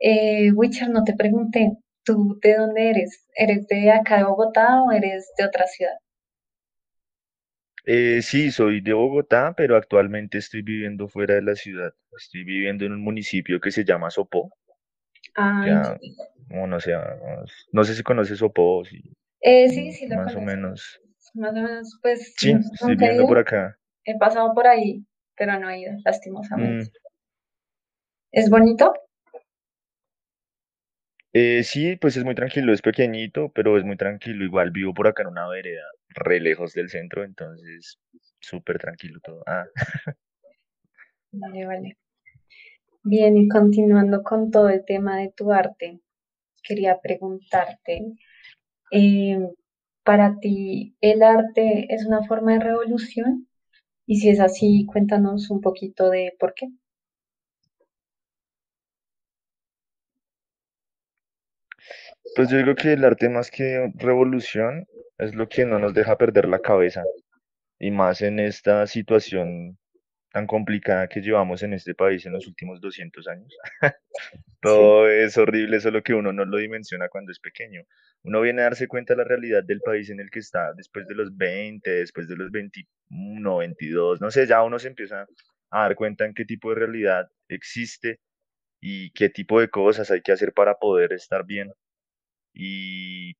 Eh, 0.00 0.52
Witcher, 0.52 0.90
no 0.90 1.04
te 1.04 1.14
pregunté, 1.16 1.72
¿tú 2.04 2.38
de 2.42 2.56
dónde 2.56 2.90
eres? 2.90 3.26
¿Eres 3.36 3.66
de 3.68 3.90
acá 3.92 4.18
de 4.18 4.24
Bogotá 4.24 4.82
o 4.82 4.92
eres 4.92 5.30
de 5.38 5.44
otra 5.46 5.66
ciudad? 5.68 5.94
Eh, 7.84 8.22
sí, 8.22 8.50
soy 8.50 8.80
de 8.80 8.92
Bogotá, 8.92 9.54
pero 9.56 9.76
actualmente 9.76 10.38
estoy 10.38 10.62
viviendo 10.62 11.06
fuera 11.08 11.34
de 11.36 11.42
la 11.42 11.54
ciudad. 11.54 11.94
Estoy 12.18 12.42
viviendo 12.42 12.84
en 12.84 12.90
un 12.92 13.02
municipio 13.04 13.60
que 13.60 13.70
se 13.70 13.84
llama 13.84 14.10
Sopó. 14.10 14.50
Ah, 15.36 15.66
Ya, 15.66 15.98
como 16.48 16.66
no 16.66 16.80
sé, 16.80 16.94
ah, 16.94 17.16
no 17.72 17.84
sé 17.84 17.94
si 17.94 18.02
conoces 18.02 18.38
Sopó, 18.38 18.84
sí, 18.84 19.00
eh, 19.40 19.68
sí, 19.68 19.92
mm, 19.92 19.92
sí 19.92 20.06
lo 20.08 20.16
más 20.16 20.34
o 20.36 20.40
conozco. 20.40 20.40
menos. 20.40 21.00
Más 21.34 21.50
o 21.52 21.54
menos, 21.54 21.98
pues 22.02 22.34
Sí, 22.36 22.50
estoy 22.74 22.96
nunca 22.96 23.06
he 23.08 23.14
viviendo 23.14 23.24
por 23.24 23.38
ido, 23.38 23.38
acá. 23.38 23.78
he 24.04 24.18
pasado 24.18 24.54
por 24.54 24.66
ahí, 24.68 25.04
pero 25.36 25.58
no 25.58 25.70
he 25.70 25.80
ido, 25.80 25.92
lastimosamente. 26.04 26.86
Mm, 26.86 26.90
¿Es 28.32 28.50
bonito? 28.50 28.92
eh, 31.32 31.62
sí, 31.64 31.96
pues 31.96 32.16
es 32.16 32.24
muy 32.24 32.34
tranquilo, 32.34 32.72
es 32.72 32.82
pequeñito, 32.82 33.50
pero 33.54 33.78
es 33.78 33.84
muy 33.84 33.96
tranquilo. 33.96 34.44
Igual 34.44 34.70
vivo 34.70 34.92
por 34.94 35.06
acá 35.08 35.22
en 35.22 35.28
una 35.28 35.48
vereda, 35.48 35.84
re 36.10 36.40
lejos 36.40 36.74
del 36.74 36.90
centro, 36.90 37.24
entonces 37.24 37.98
súper 38.40 38.78
tranquilo 38.78 39.18
todo. 39.22 39.42
Ah, 39.46 39.64
Vale, 41.32 41.66
vale. 41.66 41.96
Bien, 43.04 43.36
y 43.36 43.46
continuando 43.48 44.24
con 44.24 44.50
todo 44.50 44.68
el 44.68 44.84
tema 44.84 45.16
de 45.18 45.30
tu 45.36 45.52
arte, 45.52 46.00
quería 46.62 47.00
preguntarte, 47.00 48.02
eh, 48.92 49.38
¿para 50.04 50.38
ti 50.40 50.96
el 51.00 51.22
arte 51.22 51.94
es 51.94 52.06
una 52.06 52.22
forma 52.24 52.54
de 52.54 52.60
revolución? 52.60 53.48
Y 54.06 54.16
si 54.20 54.28
es 54.30 54.40
así, 54.40 54.86
cuéntanos 54.86 55.50
un 55.50 55.60
poquito 55.60 56.08
de 56.10 56.34
por 56.38 56.54
qué. 56.54 56.68
pues 62.34 62.48
yo 62.50 62.56
digo 62.58 62.74
que 62.74 62.92
el 62.94 63.04
arte 63.04 63.28
más 63.28 63.50
que 63.50 63.92
revolución 63.96 64.86
es 65.18 65.34
lo 65.34 65.48
que 65.48 65.64
no 65.64 65.78
nos 65.78 65.94
deja 65.94 66.16
perder 66.16 66.48
la 66.48 66.60
cabeza. 66.60 67.04
Y 67.78 67.90
más 67.90 68.22
en 68.22 68.40
esta 68.40 68.86
situación 68.86 69.78
tan 70.32 70.46
complicada 70.46 71.08
que 71.08 71.20
llevamos 71.20 71.62
en 71.62 71.74
este 71.74 71.94
país 71.94 72.24
en 72.26 72.32
los 72.32 72.46
últimos 72.46 72.80
200 72.80 73.28
años. 73.28 73.54
Sí, 74.64 74.68
Todo 74.68 75.08
es 75.08 75.36
horrible, 75.38 75.80
solo 75.80 76.02
que 76.02 76.14
uno 76.14 76.32
no 76.32 76.44
lo 76.44 76.58
dimensiona 76.58 77.08
cuando 77.08 77.32
es 77.32 77.40
pequeño. 77.40 77.82
Uno 78.22 78.40
viene 78.40 78.60
a 78.62 78.64
darse 78.66 78.86
cuenta 78.86 79.14
de 79.14 79.18
la 79.18 79.24
realidad 79.24 79.64
del 79.64 79.80
país 79.80 80.08
en 80.10 80.20
el 80.20 80.30
que 80.30 80.38
está 80.38 80.72
después 80.74 81.08
de 81.08 81.16
los 81.16 81.36
20, 81.36 81.90
después 81.90 82.28
de 82.28 82.36
los 82.36 82.50
21, 82.52 83.56
22, 83.56 84.20
no 84.20 84.30
sé, 84.30 84.46
ya 84.46 84.62
uno 84.62 84.78
se 84.78 84.88
empieza 84.88 85.26
a 85.70 85.80
dar 85.82 85.96
cuenta 85.96 86.26
en 86.26 86.34
qué 86.34 86.44
tipo 86.44 86.68
de 86.70 86.76
realidad 86.76 87.28
existe 87.48 88.20
y 88.80 89.10
qué 89.12 89.28
tipo 89.30 89.60
de 89.60 89.68
cosas 89.68 90.10
hay 90.12 90.22
que 90.22 90.32
hacer 90.32 90.52
para 90.52 90.76
poder 90.76 91.12
estar 91.12 91.44
bien. 91.44 91.72
Y 92.54 93.34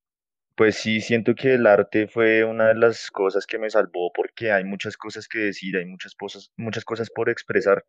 pues 0.55 0.75
sí, 0.75 1.01
siento 1.01 1.33
que 1.35 1.55
el 1.55 1.65
arte 1.65 2.07
fue 2.07 2.43
una 2.43 2.67
de 2.67 2.75
las 2.75 3.09
cosas 3.11 3.47
que 3.47 3.57
me 3.57 3.69
salvó 3.69 4.11
porque 4.13 4.51
hay 4.51 4.63
muchas 4.63 4.97
cosas 4.97 5.27
que 5.27 5.39
decir, 5.39 5.77
hay 5.77 5.85
muchas 5.85 6.13
cosas, 6.15 6.51
muchas 6.57 6.85
cosas 6.85 7.09
por 7.09 7.29
expresar. 7.29 7.83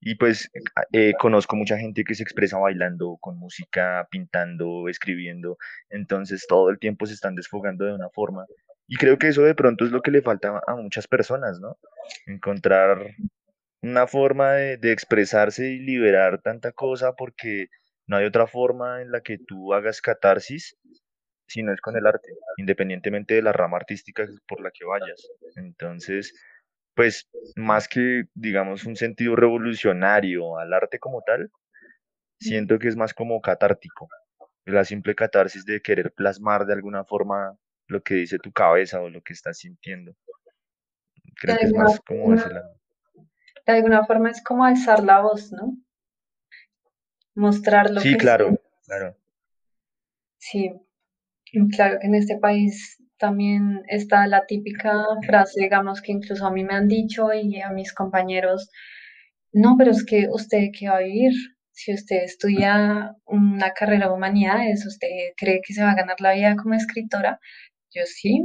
Y 0.00 0.14
pues 0.16 0.50
eh, 0.92 1.12
conozco 1.18 1.56
mucha 1.56 1.76
gente 1.78 2.04
que 2.04 2.14
se 2.14 2.22
expresa 2.22 2.58
bailando, 2.58 3.18
con 3.20 3.38
música, 3.38 4.08
pintando, 4.10 4.88
escribiendo. 4.88 5.58
Entonces 5.90 6.46
todo 6.48 6.70
el 6.70 6.78
tiempo 6.78 7.04
se 7.06 7.14
están 7.14 7.34
desfogando 7.34 7.84
de 7.84 7.94
una 7.94 8.08
forma. 8.10 8.46
Y 8.88 8.96
creo 8.96 9.18
que 9.18 9.28
eso 9.28 9.42
de 9.42 9.54
pronto 9.54 9.84
es 9.84 9.92
lo 9.92 10.00
que 10.02 10.10
le 10.10 10.22
falta 10.22 10.62
a 10.66 10.76
muchas 10.76 11.06
personas, 11.06 11.60
¿no? 11.60 11.78
Encontrar 12.26 13.14
una 13.82 14.06
forma 14.06 14.52
de, 14.52 14.78
de 14.78 14.92
expresarse 14.92 15.68
y 15.70 15.78
liberar 15.80 16.40
tanta 16.42 16.72
cosa 16.72 17.14
porque 17.14 17.68
no 18.06 18.16
hay 18.16 18.24
otra 18.26 18.46
forma 18.46 19.02
en 19.02 19.12
la 19.12 19.20
que 19.20 19.38
tú 19.38 19.74
hagas 19.74 20.00
catarsis 20.00 20.76
si 21.50 21.64
no 21.64 21.72
es 21.72 21.80
con 21.80 21.96
el 21.96 22.06
arte, 22.06 22.28
independientemente 22.58 23.34
de 23.34 23.42
la 23.42 23.52
rama 23.52 23.76
artística 23.76 24.24
por 24.46 24.60
la 24.60 24.70
que 24.70 24.84
vayas. 24.84 25.28
Entonces, 25.56 26.32
pues 26.94 27.28
más 27.56 27.88
que, 27.88 28.24
digamos, 28.34 28.84
un 28.84 28.94
sentido 28.94 29.34
revolucionario 29.34 30.58
al 30.58 30.72
arte 30.72 31.00
como 31.00 31.22
tal, 31.22 31.50
siento 32.38 32.78
que 32.78 32.86
es 32.86 32.94
más 32.94 33.12
como 33.14 33.40
catártico, 33.40 34.08
la 34.64 34.84
simple 34.84 35.16
catarsis 35.16 35.64
de 35.64 35.82
querer 35.82 36.12
plasmar 36.12 36.66
de 36.66 36.74
alguna 36.74 37.04
forma 37.04 37.56
lo 37.88 38.00
que 38.00 38.14
dice 38.14 38.38
tu 38.38 38.52
cabeza 38.52 39.00
o 39.00 39.10
lo 39.10 39.20
que 39.20 39.32
estás 39.32 39.58
sintiendo. 39.58 40.14
Creo 41.34 41.56
que 41.58 41.64
es 41.64 41.72
más 41.72 41.98
como 42.06 42.26
forma, 42.26 42.40
ese 42.40 42.54
lado. 42.54 42.76
de 43.66 43.72
alguna 43.72 44.06
forma 44.06 44.30
es 44.30 44.40
como 44.44 44.64
alzar 44.64 45.02
la 45.02 45.20
voz, 45.20 45.50
¿no? 45.50 45.76
Mostrar 47.34 47.90
lo 47.90 48.00
Sí, 48.00 48.12
que 48.12 48.18
claro, 48.18 48.44
sientes. 48.44 48.64
claro. 48.86 49.16
Sí, 50.38 50.72
claro 51.74 51.98
que 52.00 52.06
en 52.06 52.14
este 52.14 52.38
país 52.38 52.98
también 53.18 53.82
está 53.88 54.26
la 54.26 54.46
típica 54.46 55.04
frase, 55.26 55.60
digamos, 55.60 56.00
que 56.00 56.12
incluso 56.12 56.46
a 56.46 56.50
mí 56.52 56.64
me 56.64 56.74
han 56.74 56.88
dicho 56.88 57.32
y 57.32 57.60
a 57.60 57.70
mis 57.70 57.92
compañeros, 57.92 58.70
no, 59.52 59.76
pero 59.78 59.90
es 59.90 60.04
que 60.04 60.28
usted 60.30 60.68
qué 60.76 60.88
va 60.88 60.96
a 60.98 61.02
vivir. 61.02 61.32
Si 61.72 61.94
usted 61.94 62.24
estudia 62.24 63.14
una 63.26 63.70
carrera 63.72 64.08
de 64.08 64.14
humanidades, 64.14 64.86
¿usted 64.86 65.08
cree 65.36 65.60
que 65.66 65.74
se 65.74 65.82
va 65.82 65.92
a 65.92 65.94
ganar 65.96 66.20
la 66.20 66.34
vida 66.34 66.56
como 66.56 66.74
escritora? 66.74 67.40
Yo 67.92 68.02
sí, 68.06 68.44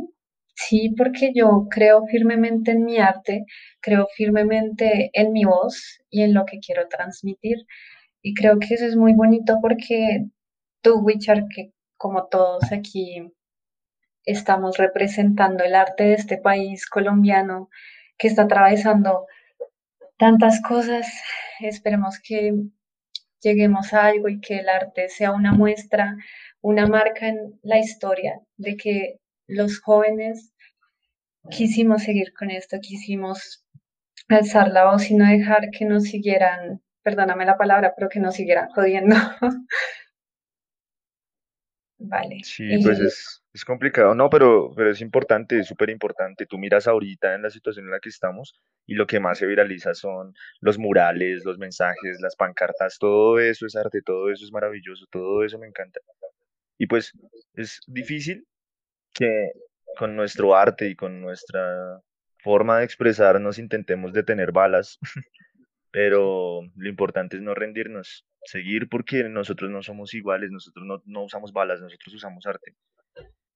sí, 0.55 0.93
porque 0.97 1.31
yo 1.35 1.67
creo 1.69 2.03
firmemente 2.07 2.71
en 2.71 2.85
mi 2.85 2.97
arte, 2.97 3.45
creo 3.81 4.07
firmemente 4.15 5.09
en 5.13 5.31
mi 5.33 5.45
voz 5.45 5.99
y 6.09 6.21
en 6.23 6.33
lo 6.33 6.45
que 6.45 6.59
quiero 6.59 6.87
transmitir. 6.87 7.57
Y 8.21 8.33
creo 8.33 8.59
que 8.59 8.73
eso 8.75 8.85
es 8.85 8.95
muy 8.95 9.13
bonito 9.13 9.59
porque 9.61 10.25
tú, 10.81 10.99
Wichar, 10.99 11.45
que 11.53 11.71
como 11.97 12.27
todos 12.27 12.71
aquí 12.71 13.33
estamos 14.23 14.77
representando 14.77 15.63
el 15.63 15.75
arte 15.75 16.03
de 16.05 16.13
este 16.13 16.37
país 16.37 16.87
colombiano 16.87 17.69
que 18.17 18.27
está 18.27 18.43
atravesando 18.43 19.25
tantas 20.17 20.61
cosas, 20.61 21.07
esperemos 21.59 22.19
que 22.19 22.53
lleguemos 23.41 23.93
a 23.93 24.05
algo 24.05 24.29
y 24.29 24.39
que 24.39 24.59
el 24.59 24.69
arte 24.69 25.09
sea 25.09 25.31
una 25.31 25.51
muestra, 25.51 26.15
una 26.61 26.87
marca 26.87 27.27
en 27.27 27.59
la 27.61 27.77
historia 27.77 28.41
de 28.57 28.77
que 28.77 29.19
los 29.47 29.79
jóvenes 29.81 30.53
quisimos 31.49 32.03
seguir 32.03 32.33
con 32.33 32.49
esto, 32.49 32.77
quisimos 32.81 33.65
alzar 34.29 34.69
la 34.69 34.91
voz 34.91 35.11
y 35.11 35.15
no 35.15 35.25
dejar 35.25 35.69
que 35.69 35.85
nos 35.85 36.03
siguieran, 36.05 36.81
perdóname 37.03 37.45
la 37.45 37.57
palabra, 37.57 37.93
pero 37.95 38.09
que 38.09 38.19
nos 38.19 38.35
siguieran 38.35 38.69
jodiendo. 38.69 39.15
Vale. 42.07 42.39
Sí, 42.43 42.77
pues 42.83 42.99
Eh, 42.99 43.05
es, 43.05 43.43
es 43.53 43.65
complicado, 43.65 44.13
no, 44.15 44.29
pero, 44.29 44.71
pero 44.75 44.91
es 44.91 45.01
importante, 45.01 45.59
es 45.59 45.67
súper 45.67 45.89
importante. 45.89 46.45
Tú 46.45 46.57
miras 46.57 46.87
ahorita 46.87 47.33
en 47.35 47.41
la 47.41 47.49
situación 47.49 47.85
en 47.85 47.91
la 47.91 47.99
que 47.99 48.09
estamos 48.09 48.53
y 48.85 48.95
lo 48.95 49.07
que 49.07 49.19
más 49.19 49.39
se 49.39 49.45
viraliza 49.47 49.93
son 49.93 50.33
los 50.59 50.77
murales, 50.77 51.43
los 51.45 51.57
mensajes, 51.57 52.19
las 52.21 52.35
pancartas, 52.35 52.97
todo 52.99 53.39
eso 53.39 53.65
es 53.65 53.75
arte, 53.75 54.01
todo 54.01 54.31
eso 54.31 54.45
es 54.45 54.51
maravilloso, 54.51 55.05
todo 55.09 55.43
eso 55.43 55.57
me 55.57 55.67
encanta. 55.67 55.99
Y 56.77 56.87
pues 56.87 57.11
es 57.53 57.81
difícil 57.87 58.45
que 59.13 59.51
con 59.97 60.15
nuestro 60.15 60.55
arte 60.55 60.89
y 60.89 60.95
con 60.95 61.21
nuestra 61.21 62.01
forma 62.39 62.79
de 62.79 62.85
expresarnos 62.85 63.57
intentemos 63.59 64.13
detener 64.13 64.51
balas, 64.51 64.99
pero 65.95 66.59
lo 66.75 66.89
importante 66.89 67.37
es 67.37 67.41
no 67.41 67.55
rendirnos, 67.55 68.25
seguir 68.43 68.89
porque 68.89 69.23
nosotros 69.29 69.71
no 69.71 69.81
somos 69.81 70.13
iguales, 70.13 70.51
nosotros 70.51 70.85
no, 70.85 71.01
no 71.05 71.23
usamos 71.23 71.53
balas, 71.53 71.79
nosotros 71.79 72.13
usamos 72.13 72.45
arte. 72.45 72.75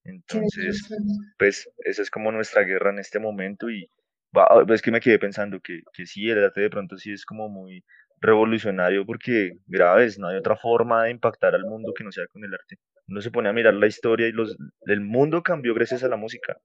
Entonces, 0.06 0.90
pues 1.38 1.70
esa 1.80 2.02
es 2.02 2.10
como 2.10 2.32
nuestra 2.32 2.64
guerra 2.64 2.92
en 2.92 3.00
este 3.00 3.20
momento 3.20 3.70
y 3.70 3.92
ah, 4.36 4.64
es 4.70 4.82
que 4.82 4.90
me 4.90 5.02
quedé 5.02 5.20
pensando 5.20 5.60
que, 5.60 5.82
que 5.92 6.06
sí, 6.06 6.30
el 6.30 6.42
arte 6.42 6.62
de 6.62 6.70
pronto 6.70 6.98
sí 6.98 7.12
es 7.12 7.26
como 7.26 7.50
muy 7.50 7.84
revolucionario 8.22 9.06
porque 9.06 9.58
graves, 9.68 10.18
no 10.18 10.30
hay 10.30 10.38
otra 10.38 10.56
forma 10.56 11.04
de 11.04 11.12
impactar 11.12 11.56
al 11.56 11.66
mundo 11.66 11.94
que 11.94 12.06
no 12.06 12.12
sea 12.14 12.26
con 12.28 12.46
el 12.46 12.54
arte. 12.54 12.78
Uno 13.10 13.20
se 13.20 13.32
pone 13.32 13.50
a 13.50 13.54
mirar 13.54 13.74
la 13.74 13.88
historia 13.88 14.30
y 14.30 14.32
los, 14.32 14.56
el 14.86 15.02
mundo 15.02 15.44
cambió 15.44 15.74
gracias 15.74 16.06
a 16.06 16.08
la 16.08 16.16
música, 16.16 16.58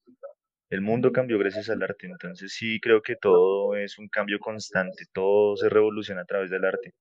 el 0.70 0.80
mundo 0.80 1.12
cambió 1.12 1.38
gracias 1.38 1.70
al 1.70 1.82
arte, 1.82 2.06
entonces 2.06 2.52
sí 2.52 2.80
creo 2.80 3.02
que 3.02 3.16
todo 3.16 3.76
es 3.76 3.98
un 3.98 4.08
cambio 4.08 4.38
constante, 4.40 5.04
todo 5.12 5.56
se 5.56 5.68
revoluciona 5.68 6.22
a 6.22 6.26
través 6.26 6.50
del 6.50 6.64
arte. 6.64 6.94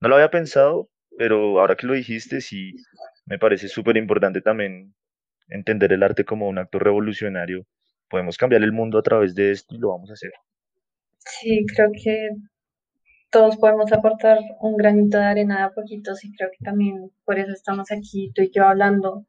No 0.00 0.08
lo 0.08 0.16
había 0.16 0.30
pensado, 0.30 0.90
pero 1.18 1.58
ahora 1.60 1.76
que 1.76 1.86
lo 1.86 1.94
dijiste, 1.94 2.40
sí, 2.40 2.74
me 3.26 3.38
parece 3.38 3.68
súper 3.68 3.96
importante 3.96 4.40
también 4.40 4.94
entender 5.48 5.92
el 5.92 6.02
arte 6.02 6.24
como 6.24 6.48
un 6.48 6.58
acto 6.58 6.78
revolucionario. 6.78 7.66
Podemos 8.08 8.36
cambiar 8.36 8.62
el 8.62 8.72
mundo 8.72 8.98
a 8.98 9.02
través 9.02 9.34
de 9.34 9.50
esto 9.52 9.74
y 9.74 9.78
lo 9.78 9.88
vamos 9.88 10.10
a 10.10 10.14
hacer. 10.14 10.32
Sí, 11.18 11.64
creo 11.74 11.90
que 11.92 12.28
todos 13.30 13.56
podemos 13.56 13.92
aportar 13.92 14.38
un 14.60 14.76
granito 14.76 15.18
de 15.18 15.24
arena 15.24 15.64
a 15.64 15.70
poquitos 15.70 16.24
y 16.24 16.32
creo 16.32 16.50
que 16.50 16.64
también 16.64 17.10
por 17.24 17.38
eso 17.38 17.52
estamos 17.52 17.90
aquí 17.90 18.30
tú 18.34 18.42
y 18.42 18.50
yo 18.54 18.64
hablando, 18.64 19.26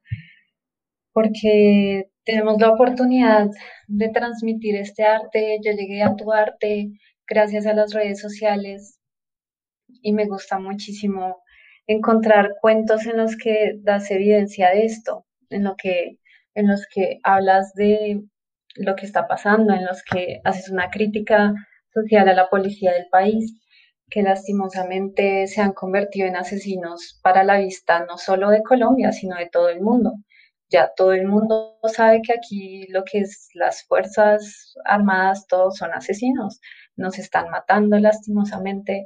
porque 1.17 2.11
tenemos 2.25 2.61
la 2.61 2.69
oportunidad 2.69 3.47
de 3.87 4.09
transmitir 4.09 4.75
este 4.75 5.03
arte. 5.03 5.57
Yo 5.65 5.71
llegué 5.71 6.03
a 6.03 6.15
tu 6.15 6.31
arte 6.31 6.91
gracias 7.27 7.65
a 7.65 7.73
las 7.73 7.91
redes 7.91 8.21
sociales 8.21 8.99
y 9.87 10.13
me 10.13 10.27
gusta 10.27 10.59
muchísimo 10.59 11.41
encontrar 11.87 12.53
cuentos 12.61 13.07
en 13.07 13.17
los 13.17 13.35
que 13.35 13.79
das 13.81 14.11
evidencia 14.11 14.69
de 14.69 14.85
esto, 14.85 15.25
en 15.49 15.65
que, 15.81 16.19
en 16.53 16.67
los 16.67 16.85
que 16.85 17.17
hablas 17.23 17.73
de 17.73 18.21
lo 18.75 18.95
que 18.95 19.07
está 19.07 19.27
pasando, 19.27 19.73
en 19.73 19.85
los 19.85 20.03
que 20.03 20.39
haces 20.43 20.69
una 20.69 20.91
crítica 20.91 21.51
social 21.95 22.29
a 22.29 22.35
la 22.35 22.47
policía 22.47 22.91
del 22.91 23.07
país, 23.09 23.59
que 24.07 24.21
lastimosamente 24.21 25.47
se 25.47 25.61
han 25.61 25.73
convertido 25.73 26.27
en 26.27 26.35
asesinos 26.35 27.19
para 27.23 27.43
la 27.43 27.57
vista 27.57 28.05
no 28.05 28.19
solo 28.19 28.51
de 28.51 28.61
Colombia, 28.61 29.11
sino 29.11 29.35
de 29.35 29.49
todo 29.49 29.69
el 29.69 29.81
mundo. 29.81 30.13
Ya 30.69 30.91
todo 30.95 31.13
el 31.13 31.27
mundo 31.27 31.79
sabe 31.93 32.21
que 32.21 32.33
aquí 32.33 32.87
lo 32.89 33.03
que 33.03 33.19
es 33.19 33.49
las 33.53 33.83
Fuerzas 33.83 34.75
Armadas, 34.85 35.47
todos 35.47 35.77
son 35.77 35.93
asesinos, 35.93 36.59
nos 36.95 37.17
están 37.19 37.49
matando 37.49 37.97
lastimosamente 37.99 39.05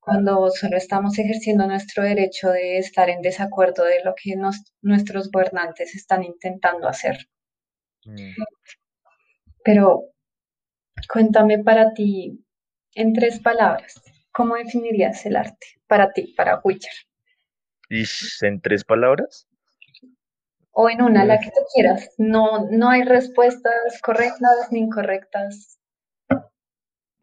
cuando 0.00 0.50
solo 0.50 0.76
estamos 0.76 1.18
ejerciendo 1.18 1.66
nuestro 1.66 2.02
derecho 2.02 2.50
de 2.50 2.78
estar 2.78 3.10
en 3.10 3.20
desacuerdo 3.20 3.84
de 3.84 4.02
lo 4.02 4.14
que 4.14 4.34
nuestros 4.80 5.30
gobernantes 5.30 5.94
están 5.94 6.24
intentando 6.24 6.88
hacer. 6.88 7.18
Mm. 8.04 8.32
Pero 9.62 10.04
cuéntame 11.12 11.62
para 11.62 11.92
ti, 11.92 12.44
en 12.94 13.12
tres 13.12 13.40
palabras, 13.40 14.02
¿cómo 14.32 14.56
definirías 14.56 15.24
el 15.26 15.36
arte 15.36 15.66
para 15.86 16.12
ti, 16.12 16.34
para 16.36 16.60
Witcher? 16.64 16.92
¿Y 17.90 18.04
en 18.42 18.60
tres 18.60 18.84
palabras? 18.84 19.46
O 20.72 20.88
en 20.88 21.02
una, 21.02 21.24
la 21.24 21.38
que 21.38 21.50
tú 21.50 21.60
quieras. 21.74 22.10
No, 22.18 22.68
no 22.70 22.88
hay 22.88 23.02
respuestas 23.02 24.00
correctas 24.02 24.68
ni 24.70 24.80
incorrectas. 24.80 25.78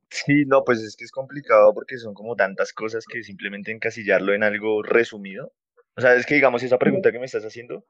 Sí, 0.09 0.45
no, 0.45 0.63
pues 0.63 0.79
es 0.79 0.95
que 0.95 1.05
es 1.05 1.11
complicado 1.11 1.73
porque 1.73 1.97
son 1.97 2.13
como 2.13 2.35
tantas 2.35 2.73
cosas 2.73 3.05
que 3.05 3.23
simplemente 3.23 3.71
encasillarlo 3.71 4.33
en 4.33 4.43
algo 4.43 4.81
resumido. 4.83 5.53
O 5.95 6.01
sea, 6.01 6.15
es 6.15 6.25
que 6.25 6.35
digamos 6.35 6.63
esa 6.63 6.77
pregunta 6.77 7.11
que 7.11 7.19
me 7.19 7.25
estás 7.25 7.43
haciendo, 7.43 7.85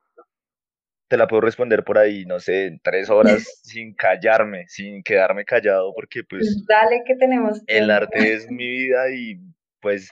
te 1.08 1.18
la 1.18 1.28
puedo 1.28 1.42
responder 1.42 1.84
por 1.84 1.98
ahí, 1.98 2.26
no 2.26 2.40
sé, 2.40 2.66
en 2.68 2.80
tres 2.80 3.10
horas 3.10 3.44
sin 3.64 3.94
callarme, 3.94 4.66
sin 4.68 5.04
quedarme 5.04 5.46
callado, 5.46 5.94
porque 5.94 6.24
pues 6.24 6.66
Dale 6.68 7.04
que 7.06 7.16
tenemos 7.16 7.62
el 7.68 7.90
arte 7.92 8.34
es 8.34 8.50
mi 8.50 8.68
vida 8.68 9.10
y 9.12 9.40
pues 9.82 10.12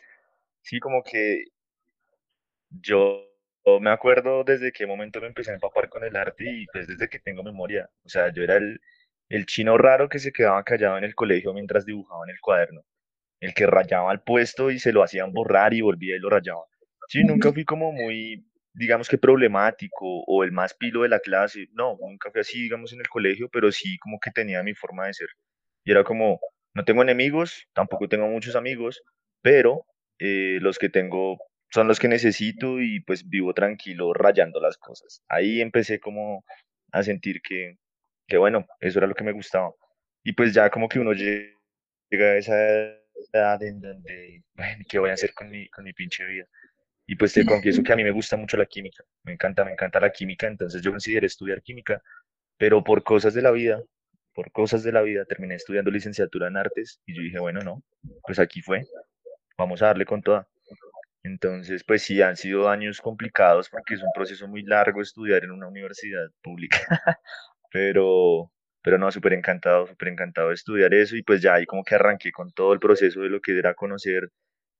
sí, 0.61 0.79
como 0.79 1.03
que 1.03 1.43
yo 2.69 3.21
me 3.81 3.89
acuerdo 3.89 4.43
desde 4.43 4.71
qué 4.71 4.85
momento 4.85 5.19
me 5.19 5.27
empecé 5.27 5.51
a 5.51 5.55
empapar 5.55 5.89
con 5.89 6.03
el 6.03 6.15
arte 6.15 6.43
y 6.47 6.65
pues 6.67 6.87
desde 6.87 7.09
que 7.09 7.19
tengo 7.19 7.43
memoria. 7.43 7.89
O 8.03 8.09
sea, 8.09 8.31
yo 8.31 8.43
era 8.43 8.57
el, 8.57 8.79
el 9.29 9.45
chino 9.45 9.77
raro 9.77 10.07
que 10.09 10.19
se 10.19 10.31
quedaba 10.31 10.63
callado 10.63 10.97
en 10.97 11.03
el 11.03 11.15
colegio 11.15 11.53
mientras 11.53 11.85
dibujaba 11.85 12.23
en 12.25 12.31
el 12.31 12.39
cuaderno. 12.39 12.81
El 13.39 13.53
que 13.53 13.65
rayaba 13.67 14.11
al 14.11 14.23
puesto 14.23 14.71
y 14.71 14.79
se 14.79 14.93
lo 14.93 15.03
hacían 15.03 15.33
borrar 15.33 15.73
y 15.73 15.81
volvía 15.81 16.15
y 16.15 16.19
lo 16.19 16.29
rayaba. 16.29 16.63
Sí, 17.07 17.23
nunca 17.23 17.51
fui 17.51 17.65
como 17.65 17.91
muy, 17.91 18.45
digamos 18.73 19.07
que 19.07 19.17
problemático 19.17 20.23
o 20.25 20.43
el 20.43 20.51
más 20.51 20.73
pilo 20.73 21.01
de 21.03 21.09
la 21.09 21.19
clase. 21.19 21.67
No, 21.73 21.97
nunca 21.99 22.31
fui 22.31 22.41
así, 22.41 22.61
digamos, 22.61 22.93
en 22.93 22.99
el 22.99 23.07
colegio, 23.07 23.49
pero 23.51 23.71
sí 23.71 23.97
como 23.99 24.19
que 24.19 24.31
tenía 24.31 24.63
mi 24.63 24.73
forma 24.73 25.07
de 25.07 25.13
ser. 25.13 25.29
Y 25.83 25.91
era 25.91 26.03
como, 26.03 26.39
no 26.73 26.83
tengo 26.85 27.01
enemigos, 27.01 27.67
tampoco 27.73 28.07
tengo 28.07 28.27
muchos 28.27 28.55
amigos, 28.55 29.01
pero 29.41 29.85
eh, 30.19 30.59
los 30.61 30.79
que 30.79 30.89
tengo 30.89 31.37
son 31.75 31.89
los 31.89 31.99
que 31.99 32.07
necesito 32.07 32.81
y 32.81 33.01
pues 33.01 33.27
vivo 33.27 33.53
tranquilo 33.53 34.13
rayando 34.13 34.61
las 34.61 34.77
cosas. 34.77 35.21
Ahí 35.27 35.59
empecé 35.59 35.99
como 35.99 36.45
a 36.93 37.03
sentir 37.03 37.41
que, 37.41 37.77
que 38.27 38.37
bueno, 38.37 38.65
eso 38.79 38.99
era 38.99 39.07
lo 39.07 39.13
que 39.13 39.25
me 39.25 39.33
gustaba. 39.33 39.73
Y 40.23 40.31
pues 40.31 40.53
ya 40.53 40.69
como 40.69 40.87
que 40.87 40.99
uno 40.99 41.11
llega 41.11 42.27
a 42.31 42.37
esa 42.37 42.55
edad 43.33 43.61
en 43.61 43.81
donde, 43.81 44.43
bueno, 44.55 44.85
¿qué 44.89 44.99
voy 44.99 45.09
a 45.09 45.13
hacer 45.13 45.33
con 45.33 45.49
mi, 45.49 45.67
con 45.69 45.83
mi 45.83 45.91
pinche 45.91 46.25
vida? 46.25 46.45
Y 47.07 47.15
pues 47.17 47.33
te 47.33 47.45
confieso 47.45 47.83
que 47.83 47.91
a 47.91 47.97
mí 47.97 48.05
me 48.05 48.11
gusta 48.11 48.37
mucho 48.37 48.55
la 48.55 48.65
química, 48.65 49.03
me 49.23 49.33
encanta, 49.33 49.65
me 49.65 49.73
encanta 49.73 49.99
la 49.99 50.11
química, 50.11 50.47
entonces 50.47 50.81
yo 50.81 50.91
consideré 50.91 51.27
estudiar 51.27 51.61
química, 51.61 52.01
pero 52.57 52.83
por 52.83 53.03
cosas 53.03 53.33
de 53.33 53.41
la 53.41 53.51
vida, 53.51 53.83
por 54.33 54.51
cosas 54.53 54.81
de 54.83 54.93
la 54.93 55.01
vida, 55.01 55.25
terminé 55.25 55.55
estudiando 55.55 55.91
licenciatura 55.91 56.47
en 56.47 56.57
artes 56.57 57.01
y 57.05 57.15
yo 57.15 57.21
dije, 57.21 57.39
bueno, 57.39 57.59
no, 57.59 57.83
pues 58.25 58.39
aquí 58.39 58.61
fue, 58.61 58.87
vamos 59.57 59.81
a 59.81 59.87
darle 59.87 60.05
con 60.05 60.23
toda. 60.23 60.47
Entonces, 61.25 61.83
pues 61.83 62.03
sí, 62.03 62.21
han 62.21 62.35
sido 62.37 62.69
años 62.69 63.01
complicados 63.01 63.67
porque 63.69 63.95
es 63.95 64.03
un 64.03 64.11
proceso 64.13 64.47
muy 64.47 64.61
largo 64.61 65.01
estudiar 65.01 65.43
en 65.43 65.51
una 65.51 65.67
universidad 65.67 66.27
pública. 66.43 66.77
pero, 67.71 68.51
pero 68.83 68.99
no, 68.99 69.11
súper 69.11 69.33
encantado, 69.33 69.87
súper 69.87 70.09
encantado 70.09 70.49
de 70.49 70.53
estudiar 70.53 70.93
eso 70.93 71.15
y 71.15 71.23
pues 71.23 71.41
ya 71.41 71.55
ahí 71.55 71.65
como 71.65 71.83
que 71.83 71.95
arranqué 71.95 72.31
con 72.31 72.51
todo 72.51 72.73
el 72.73 72.79
proceso 72.79 73.21
de 73.21 73.29
lo 73.29 73.41
que 73.41 73.57
era 73.57 73.73
conocer 73.73 74.29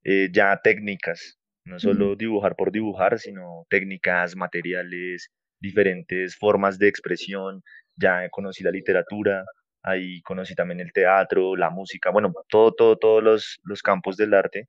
eh, 0.04 0.28
ya 0.32 0.60
técnicas, 0.62 1.36
no 1.64 1.80
solo 1.80 2.14
dibujar 2.14 2.54
por 2.54 2.70
dibujar, 2.70 3.18
sino 3.18 3.66
técnicas, 3.68 4.36
materiales, 4.36 5.30
diferentes 5.58 6.36
formas 6.36 6.78
de 6.78 6.86
expresión, 6.86 7.62
ya 7.96 8.28
conocí 8.30 8.62
la 8.62 8.70
literatura, 8.70 9.44
ahí 9.82 10.22
conocí 10.22 10.54
también 10.54 10.78
el 10.78 10.92
teatro, 10.92 11.56
la 11.56 11.70
música, 11.70 12.10
bueno, 12.10 12.32
todo, 12.48 12.72
todo, 12.72 12.96
todos 12.96 13.22
los, 13.24 13.58
los 13.64 13.82
campos 13.82 14.16
del 14.16 14.34
arte 14.34 14.68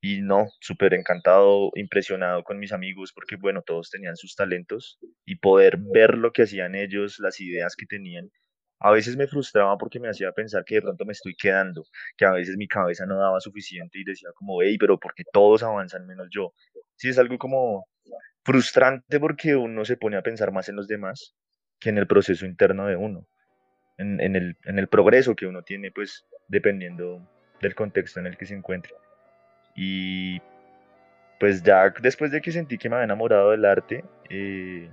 y 0.00 0.22
no, 0.22 0.48
súper 0.60 0.94
encantado, 0.94 1.70
impresionado 1.74 2.42
con 2.42 2.58
mis 2.58 2.72
amigos 2.72 3.12
porque, 3.12 3.36
bueno, 3.36 3.62
todos 3.62 3.90
tenían 3.90 4.16
sus 4.16 4.34
talentos 4.34 4.98
y 5.26 5.36
poder 5.36 5.76
ver 5.78 6.16
lo 6.16 6.32
que 6.32 6.42
hacían 6.42 6.74
ellos, 6.74 7.18
las 7.18 7.38
ideas 7.40 7.76
que 7.76 7.86
tenían. 7.86 8.30
A 8.78 8.90
veces 8.92 9.16
me 9.18 9.26
frustraba 9.26 9.76
porque 9.76 10.00
me 10.00 10.08
hacía 10.08 10.32
pensar 10.32 10.64
que 10.64 10.76
de 10.76 10.82
pronto 10.82 11.04
me 11.04 11.12
estoy 11.12 11.34
quedando, 11.36 11.84
que 12.16 12.24
a 12.24 12.32
veces 12.32 12.56
mi 12.56 12.66
cabeza 12.66 13.04
no 13.04 13.18
daba 13.18 13.40
suficiente 13.40 13.98
y 13.98 14.04
decía 14.04 14.30
como, 14.34 14.62
hey, 14.62 14.78
pero 14.78 14.98
porque 14.98 15.22
todos 15.30 15.62
avanzan 15.62 16.06
menos 16.06 16.28
yo. 16.30 16.54
Sí, 16.96 17.10
es 17.10 17.18
algo 17.18 17.36
como 17.36 17.86
frustrante 18.42 19.20
porque 19.20 19.54
uno 19.54 19.84
se 19.84 19.98
pone 19.98 20.16
a 20.16 20.22
pensar 20.22 20.50
más 20.50 20.70
en 20.70 20.76
los 20.76 20.88
demás 20.88 21.34
que 21.78 21.90
en 21.90 21.98
el 21.98 22.06
proceso 22.06 22.46
interno 22.46 22.86
de 22.86 22.96
uno, 22.96 23.26
en, 23.98 24.18
en, 24.20 24.34
el, 24.34 24.56
en 24.64 24.78
el 24.78 24.88
progreso 24.88 25.36
que 25.36 25.46
uno 25.46 25.62
tiene, 25.62 25.90
pues 25.90 26.26
dependiendo 26.48 27.28
del 27.60 27.74
contexto 27.74 28.18
en 28.20 28.26
el 28.26 28.38
que 28.38 28.46
se 28.46 28.54
encuentre. 28.54 28.94
Y 29.74 30.40
pues 31.38 31.62
ya 31.62 31.92
después 32.02 32.30
de 32.30 32.40
que 32.40 32.52
sentí 32.52 32.76
que 32.78 32.88
me 32.88 32.96
había 32.96 33.04
enamorado 33.04 33.50
del 33.50 33.64
arte, 33.64 34.04
eh, 34.28 34.90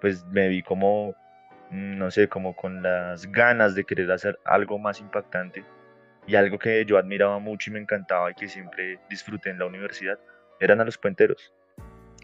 pues 0.00 0.24
me 0.26 0.48
vi 0.48 0.62
como, 0.62 1.14
mm, 1.70 1.98
no 1.98 2.10
sé, 2.10 2.28
como 2.28 2.54
con 2.54 2.82
las 2.82 3.26
ganas 3.32 3.74
de 3.74 3.84
querer 3.84 4.10
hacer 4.12 4.38
algo 4.44 4.78
más 4.78 5.00
impactante. 5.00 5.64
Y 6.26 6.36
algo 6.36 6.58
que 6.58 6.84
yo 6.84 6.98
admiraba 6.98 7.38
mucho 7.38 7.70
y 7.70 7.74
me 7.74 7.80
encantaba 7.80 8.30
y 8.30 8.34
que 8.34 8.48
siempre 8.48 9.00
disfruté 9.08 9.50
en 9.50 9.58
la 9.58 9.66
universidad 9.66 10.18
eran 10.60 10.80
a 10.80 10.84
los 10.84 10.96
cuenteros. 10.98 11.52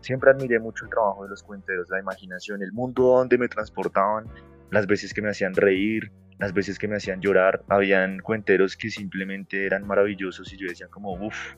Siempre 0.01 0.31
admiré 0.31 0.61
mucho 0.61 0.85
el 0.85 0.91
trabajo 0.91 1.25
de 1.25 1.31
los 1.31 1.43
cuenteros, 1.43 1.89
la 1.91 1.99
imaginación, 1.99 2.63
el 2.63 2.73
mundo 2.73 3.03
donde 3.03 3.37
me 3.37 3.49
transportaban, 3.49 4.27
las 4.71 4.87
veces 4.87 5.13
que 5.13 5.23
me 5.23 5.31
hacían 5.31 5.55
reír, 5.55 6.13
las 6.39 6.53
veces 6.53 6.79
que 6.79 6.87
me 6.87 6.97
hacían 6.97 7.21
llorar. 7.21 7.65
Habían 7.69 8.21
cuenteros 8.21 8.77
que 8.77 8.91
simplemente 8.91 9.67
eran 9.67 9.87
maravillosos 9.87 10.53
y 10.53 10.57
yo 10.57 10.69
decía 10.69 10.87
como, 10.89 11.15
uff, 11.15 11.55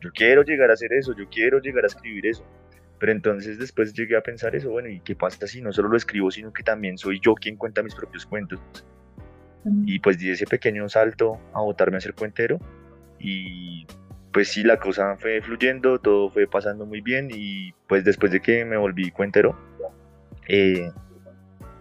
yo 0.00 0.10
quiero 0.12 0.42
llegar 0.42 0.70
a 0.70 0.74
hacer 0.74 0.92
eso, 0.92 1.14
yo 1.16 1.28
quiero 1.28 1.60
llegar 1.60 1.84
a 1.84 1.88
escribir 1.88 2.26
eso. 2.26 2.44
Pero 2.98 3.12
entonces 3.12 3.58
después 3.58 3.92
llegué 3.92 4.16
a 4.16 4.22
pensar 4.22 4.54
eso, 4.56 4.70
bueno, 4.70 4.88
¿y 4.88 5.00
qué 5.00 5.14
pasa 5.14 5.46
si 5.46 5.60
no 5.60 5.72
solo 5.72 5.88
lo 5.88 5.96
escribo, 5.96 6.30
sino 6.30 6.52
que 6.52 6.62
también 6.62 6.96
soy 6.96 7.20
yo 7.20 7.34
quien 7.34 7.56
cuenta 7.56 7.82
mis 7.82 7.94
propios 7.94 8.24
cuentos? 8.24 8.60
Y 9.84 9.98
pues 9.98 10.18
di 10.18 10.30
ese 10.30 10.46
pequeño 10.46 10.88
salto 10.88 11.40
a 11.52 11.60
botarme 11.60 11.96
a 11.96 12.00
ser 12.00 12.14
cuentero 12.14 12.60
y 13.18 13.84
pues 14.32 14.48
sí, 14.48 14.62
la 14.62 14.78
cosa 14.78 15.16
fue 15.16 15.40
fluyendo, 15.40 15.98
todo 15.98 16.30
fue 16.30 16.46
pasando 16.46 16.86
muy 16.86 17.00
bien 17.00 17.30
y 17.32 17.72
pues 17.88 18.04
después 18.04 18.30
de 18.30 18.40
que 18.40 18.64
me 18.64 18.76
volví 18.76 19.10
cuentero, 19.10 19.58
eh, 20.46 20.90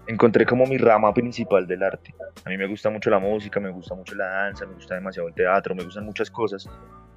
encontré 0.07 0.45
como 0.45 0.65
mi 0.65 0.77
rama 0.77 1.13
principal 1.13 1.67
del 1.67 1.83
arte. 1.83 2.15
A 2.43 2.49
mí 2.49 2.57
me 2.57 2.65
gusta 2.67 2.89
mucho 2.89 3.09
la 3.09 3.19
música, 3.19 3.59
me 3.59 3.69
gusta 3.69 3.93
mucho 3.93 4.15
la 4.15 4.25
danza, 4.25 4.65
me 4.65 4.73
gusta 4.73 4.95
demasiado 4.95 5.27
el 5.27 5.35
teatro, 5.35 5.75
me 5.75 5.83
gustan 5.83 6.05
muchas 6.05 6.31
cosas, 6.31 6.69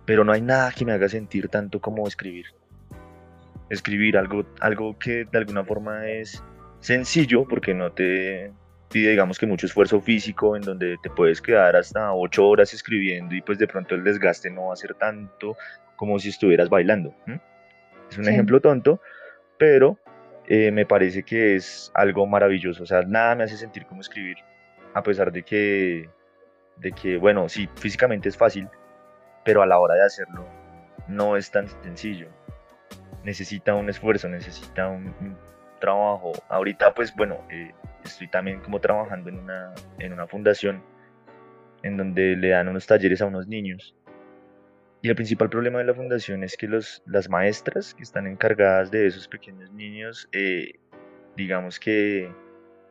pero 0.09 0.25
no 0.25 0.33
hay 0.33 0.41
nada 0.41 0.73
que 0.73 0.87
me 0.87 0.93
haga 0.93 1.07
sentir 1.07 1.51
tanto 1.51 1.83
como 1.83 2.09
escribir. 2.09 2.47
Escribir 3.69 4.17
algo, 4.17 4.47
algo 4.59 4.99
que 4.99 5.27
de 5.27 5.37
alguna 5.37 5.67
forma 5.67 6.09
es 6.09 6.43
sencillo 6.81 7.47
porque 7.47 7.75
no 7.75 7.93
te 7.93 8.51
pide 8.91 9.11
digamos 9.11 9.39
que 9.39 9.45
mucho 9.45 9.67
esfuerzo 9.67 10.01
físico 10.01 10.57
en 10.57 10.63
donde 10.63 10.97
te 11.03 11.11
puedes 11.11 11.43
quedar 11.43 11.77
hasta 11.77 12.15
ocho 12.15 12.49
horas 12.49 12.73
escribiendo 12.73 13.35
y 13.35 13.43
pues 13.43 13.59
de 13.59 13.67
pronto 13.67 13.95
el 13.97 14.03
desgaste 14.03 14.49
no 14.49 14.69
va 14.69 14.73
a 14.73 14.77
ser 14.77 14.95
tanto 14.95 15.59
como 15.97 16.19
si 16.19 16.31
estuvieras 16.31 16.71
bailando. 16.71 17.15
Es 18.11 18.17
un 18.17 18.29
ejemplo 18.29 18.63
tonto, 18.63 19.03
pero 19.59 19.99
eh, 20.47 20.71
me 20.71 20.87
parece 20.87 21.23
que 21.23 21.55
es 21.55 21.93
algo 21.93 22.27
maravilloso. 22.27 22.83
O 22.83 22.87
sea, 22.87 23.03
nada 23.03 23.35
me 23.35 23.45
hace 23.45 23.59
sentir 23.59 23.85
como 23.85 24.01
escribir, 24.01 24.39
a 24.95 25.03
pesar 25.03 25.31
de 25.31 25.43
que, 25.43 26.09
de 26.79 26.93
que 26.93 27.19
bueno, 27.19 27.51
sí, 27.51 27.69
físicamente 27.77 28.31
es 28.31 28.39
fácil, 28.39 28.71
pero 29.49 29.63
a 29.63 29.67
la 29.67 29.79
hora 29.79 29.95
de 29.95 30.03
hacerlo 30.03 30.47
no 31.07 31.35
es 31.35 31.51
tan 31.51 31.69
sencillo. 31.83 32.29
Necesita 33.25 33.75
un 33.75 33.89
esfuerzo, 33.89 34.29
necesita 34.29 34.89
un, 34.89 35.39
trabajo. 35.81 36.33
Ahorita 36.51 36.93
pues 36.93 37.17
bueno, 37.17 37.39
eh, 37.49 37.73
estoy 38.05 38.29
también 38.29 38.61
como 38.61 38.79
trabajando 38.79 39.31
en 39.31 39.39
una, 39.39 39.73
en 40.01 40.13
una 40.13 40.27
fundación 40.27 40.83
en 41.83 41.97
donde 41.97 42.37
le 42.37 42.51
dan 42.51 42.69
unos 42.69 42.87
talleres 42.87 43.23
a 43.23 43.25
unos 43.25 43.49
niños. 43.49 43.97
Y 45.01 45.09
el 45.09 45.15
principal 45.15 45.49
problema 45.49 45.79
de 45.79 45.85
la 45.87 45.95
fundación 45.95 46.45
es 46.45 46.55
que 46.55 46.69
los, 46.69 47.03
las 47.07 47.31
maestras 47.31 47.95
que 47.95 48.03
están 48.03 48.27
encargadas 48.27 48.91
de 48.91 49.07
esos 49.07 49.29
pequeños 49.29 49.73
niños, 49.73 50.29
eh, 50.33 50.73
digamos 51.39 51.81
que 51.81 52.31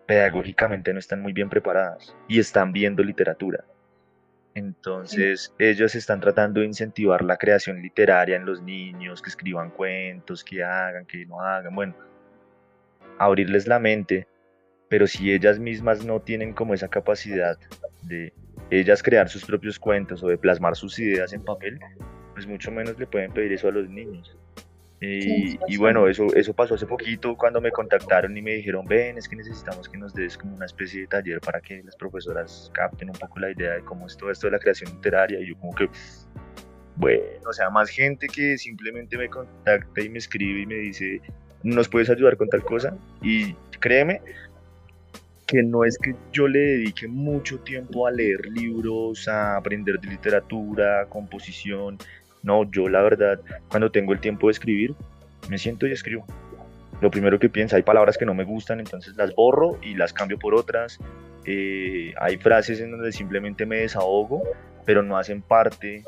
pedagógicamente 0.07 0.91
no 0.91 0.97
están 0.97 1.21
muy 1.21 1.33
bien 1.33 1.49
preparadas 1.49 2.15
y 2.27 2.39
están 2.39 2.71
viendo 2.73 3.03
literatura. 3.03 3.63
Entonces, 4.57 5.53
ellos 5.59 5.93
están 5.93 6.19
tratando 6.19 6.61
de 6.61 6.65
incentivar 6.65 7.23
la 7.23 7.37
creación 7.37 7.79
literaria 7.79 8.37
en 8.37 8.43
los 8.43 8.59
niños, 8.63 9.21
que 9.21 9.29
escriban 9.29 9.69
cuentos, 9.69 10.43
que 10.43 10.63
hagan, 10.63 11.05
que 11.05 11.27
no 11.27 11.39
hagan, 11.41 11.75
bueno, 11.75 11.95
abrirles 13.19 13.67
la 13.67 13.77
mente, 13.77 14.27
pero 14.89 15.05
si 15.05 15.31
ellas 15.31 15.59
mismas 15.59 16.03
no 16.03 16.19
tienen 16.21 16.53
como 16.53 16.73
esa 16.73 16.87
capacidad 16.87 17.55
de 18.01 18.33
ellas 18.71 19.03
crear 19.03 19.29
sus 19.29 19.45
propios 19.45 19.77
cuentos 19.77 20.23
o 20.23 20.27
de 20.27 20.39
plasmar 20.39 20.75
sus 20.75 20.97
ideas 20.97 21.33
en 21.33 21.43
papel, 21.43 21.79
pues 22.33 22.47
mucho 22.47 22.71
menos 22.71 22.97
le 22.97 23.05
pueden 23.05 23.31
pedir 23.31 23.53
eso 23.53 23.67
a 23.67 23.71
los 23.71 23.87
niños. 23.87 24.35
Y, 24.99 25.77
bueno, 25.77 26.07
eso, 26.07 26.25
eso 26.35 26.53
pasó 26.53 26.73
hace 26.73 26.87
poquito 26.87 27.37
cuando 27.37 27.61
me 27.61 27.71
contactaron 27.71 28.35
y 28.35 28.41
me 28.41 28.53
dijeron, 28.53 28.83
ven, 28.85 29.17
es 29.17 29.29
que 29.29 29.35
necesitamos 29.35 29.87
que 29.87 29.97
nos 29.97 30.13
des 30.13 30.37
como 30.37 30.55
una 30.55 30.65
especie 30.65 31.01
de 31.01 31.07
taller 31.07 31.39
para 31.39 31.61
que 31.61 31.83
las 31.83 31.95
profesoras 31.95 32.71
capten 32.73 33.09
un 33.09 33.15
poco 33.15 33.39
la 33.39 33.51
idea 33.51 33.73
de 33.73 33.81
cómo 33.81 34.07
es 34.07 34.17
todo 34.17 34.31
esto 34.31 34.47
de 34.47 34.51
la 34.51 34.59
creación 34.59 34.91
literaria. 34.91 35.39
Y 35.39 35.49
yo 35.49 35.57
como 35.59 35.75
que, 35.75 35.87
bueno, 36.95 37.21
o 37.47 37.53
sea, 37.53 37.69
más 37.69 37.89
gente 37.89 38.27
que 38.27 38.57
simplemente 38.57 39.17
me 39.17 39.29
contacta 39.29 40.01
y 40.01 40.09
me 40.09 40.17
escribe 40.17 40.61
y 40.61 40.65
me 40.65 40.75
dice, 40.75 41.21
¿nos 41.61 41.87
puedes 41.87 42.09
ayudar 42.09 42.35
con 42.35 42.49
tal 42.49 42.63
cosa? 42.63 42.97
Y 43.21 43.53
créeme 43.79 44.21
que 45.45 45.61
no 45.63 45.85
es 45.85 45.97
que 45.97 46.15
yo 46.33 46.47
le 46.47 46.59
dedique 46.59 47.07
mucho 47.07 47.59
tiempo 47.59 48.07
a 48.07 48.11
leer 48.11 48.45
libros, 48.47 49.27
a 49.27 49.57
aprender 49.57 49.99
de 49.99 50.09
literatura, 50.09 51.05
composición, 51.07 51.97
no, 52.47 52.63
yo 52.71 52.87
la 52.87 53.01
verdad, 53.01 53.41
cuando 53.67 53.91
tengo 53.91 54.13
el 54.13 54.21
tiempo 54.21 54.47
de 54.47 54.53
escribir, 54.53 54.95
me 55.49 55.57
siento 55.57 55.85
y 55.85 55.91
escribo. 55.91 56.25
Lo 57.01 57.11
primero 57.11 57.37
que 57.37 57.49
pienso, 57.49 57.75
hay 57.75 57.83
palabras 57.83 58.17
que 58.17 58.25
no 58.25 58.33
me 58.33 58.45
gustan, 58.45 58.79
entonces 58.79 59.15
las 59.17 59.35
borro 59.35 59.77
y 59.83 59.95
las 59.95 60.13
cambio 60.13 60.39
por 60.39 60.55
otras. 60.55 60.97
Eh, 61.45 62.13
hay 62.19 62.37
frases 62.37 62.79
en 62.79 62.91
donde 62.91 63.11
simplemente 63.11 63.65
me 63.65 63.77
desahogo, 63.77 64.41
pero 64.85 65.03
no 65.03 65.17
hacen 65.17 65.41
parte 65.41 66.03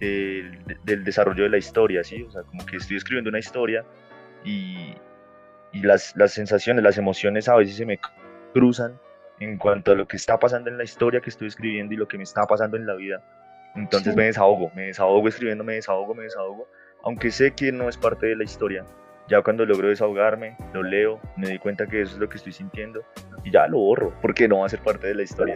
del, 0.00 1.04
desarrollo 1.04 1.44
de 1.44 1.50
la 1.50 1.58
historia, 1.58 2.02
¿sí? 2.02 2.22
O 2.22 2.30
sea, 2.30 2.42
como 2.42 2.64
que 2.64 2.78
estoy 2.78 2.96
escribiendo 2.96 3.28
una 3.28 3.38
historia 3.38 3.84
y, 4.44 4.94
las, 5.74 6.16
las 6.16 6.32
sensaciones, 6.32 6.82
las 6.82 6.98
emociones 6.98 7.48
a 7.48 7.56
veces 7.56 7.76
se 7.76 7.86
me 7.86 7.98
cruzan 8.52 8.98
en 9.40 9.58
cuanto 9.58 9.92
a 9.92 9.94
lo 9.94 10.06
que 10.06 10.16
está 10.16 10.38
pasando 10.38 10.70
en 10.70 10.78
la 10.78 10.84
historia 10.84 11.20
que 11.20 11.30
estoy 11.30 11.48
escribiendo 11.48 11.94
y 11.94 11.96
lo 11.96 12.08
que 12.08 12.16
me 12.16 12.24
está 12.24 12.46
pasando 12.46 12.76
en 12.76 12.86
la 12.86 12.94
vida. 12.94 13.22
Entonces 13.74 14.14
me 14.14 14.24
desahogo, 14.24 14.70
me 14.74 14.86
desahogo 14.86 15.28
escribiendo, 15.28 15.64
me 15.64 15.74
desahogo, 15.74 16.14
me 16.14 16.24
desahogo, 16.24 16.68
aunque 17.02 17.30
sé 17.30 17.52
que 17.52 17.72
no 17.72 17.88
es 17.88 17.96
parte 17.96 18.26
de 18.26 18.36
la 18.36 18.44
historia. 18.44 18.84
Ya 19.28 19.40
cuando 19.42 19.64
logro 19.64 19.88
desahogarme, 19.88 20.56
lo 20.72 20.82
leo, 20.82 21.20
me 21.36 21.46
doy 21.46 21.58
cuenta 21.58 21.86
que 21.86 22.02
eso 22.02 22.14
es 22.14 22.18
lo 22.18 22.28
que 22.28 22.36
estoy 22.36 22.52
sintiendo 22.52 23.02
y 23.44 23.50
ya 23.50 23.66
lo 23.66 23.78
borro, 23.78 24.12
porque 24.20 24.48
no 24.48 24.58
va 24.58 24.66
a 24.66 24.68
ser 24.68 24.80
parte 24.80 25.06
de 25.06 25.14
la 25.14 25.22
historia. 25.22 25.54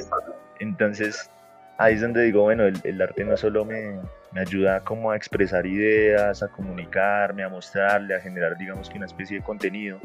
Entonces 0.60 1.30
ahí 1.78 1.94
es 1.94 2.00
donde 2.00 2.22
digo, 2.22 2.42
bueno, 2.42 2.64
el, 2.64 3.02
arte 3.02 3.24
no 3.24 3.36
solo 3.36 3.64
me, 3.64 4.00
me, 4.32 4.40
ayuda 4.40 4.80
como 4.80 5.10
a 5.10 5.16
expresar 5.16 5.66
ideas, 5.66 6.42
a 6.42 6.48
comunicarme, 6.48 7.42
a 7.42 7.48
mostrarle, 7.48 8.14
a 8.14 8.20
generar, 8.20 8.56
digamos 8.56 8.88
que 8.88 8.96
una 8.96 9.06
especie 9.06 9.38
de 9.38 9.44
contenido, 9.44 10.00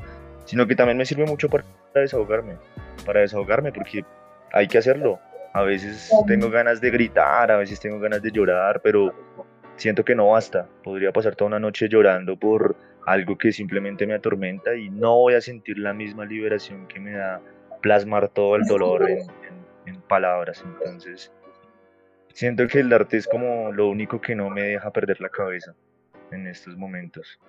sino 0.45 0.67
que 0.67 0.76
también 0.76 0.97
me 0.97 1.06
sirve 1.06 1.26
mucho 1.26 1.50
para 1.50 1.63
desahogarme, 1.93 2.56
para 3.06 3.21
desahogarme, 3.21 3.71
porque 3.71 4.04
hay 4.52 4.67
que 4.67 4.78
hacerlo, 4.78 5.19
a 5.53 5.63
veces 5.63 6.11
tengo 6.27 6.49
ganas 6.49 6.79
de 6.79 6.91
gritar, 6.91 7.51
a 7.51 7.57
veces 7.57 7.79
tengo 7.79 7.99
ganas 7.99 8.21
de 8.21 8.31
llorar, 8.31 8.81
pero 8.81 9.13
siento 9.75 10.05
que 10.05 10.15
no 10.15 10.29
basta. 10.29 10.67
Podría 10.83 11.11
pasar 11.11 11.35
toda 11.35 11.49
una 11.49 11.59
noche 11.59 11.89
llorando 11.89 12.37
por 12.37 12.75
algo 13.05 13.37
que 13.37 13.51
simplemente 13.51 14.05
me 14.05 14.13
atormenta 14.13 14.75
y 14.75 14.89
no 14.89 15.15
voy 15.15 15.33
a 15.33 15.41
sentir 15.41 15.77
la 15.77 15.93
misma 15.93 16.25
liberación 16.25 16.87
que 16.87 16.99
me 16.99 17.13
da 17.13 17.41
plasmar 17.81 18.29
todo 18.29 18.55
el 18.55 18.63
dolor 18.63 19.09
en, 19.09 20.01
palabras. 20.07 20.63
Entonces, 20.65 21.31
siento 22.33 22.67
que 22.67 22.79
el 22.79 22.91
arte 22.93 23.17
es 23.17 23.27
como 23.27 23.71
lo 23.71 23.87
único 23.89 24.19
que 24.19 24.35
no 24.35 24.49
me 24.49 24.61
deja 24.61 24.91
perder 24.91 25.19
la 25.21 25.29
cabeza 25.29 25.73
en 26.31 26.47
estos 26.47 26.75
momentos. 26.77 27.39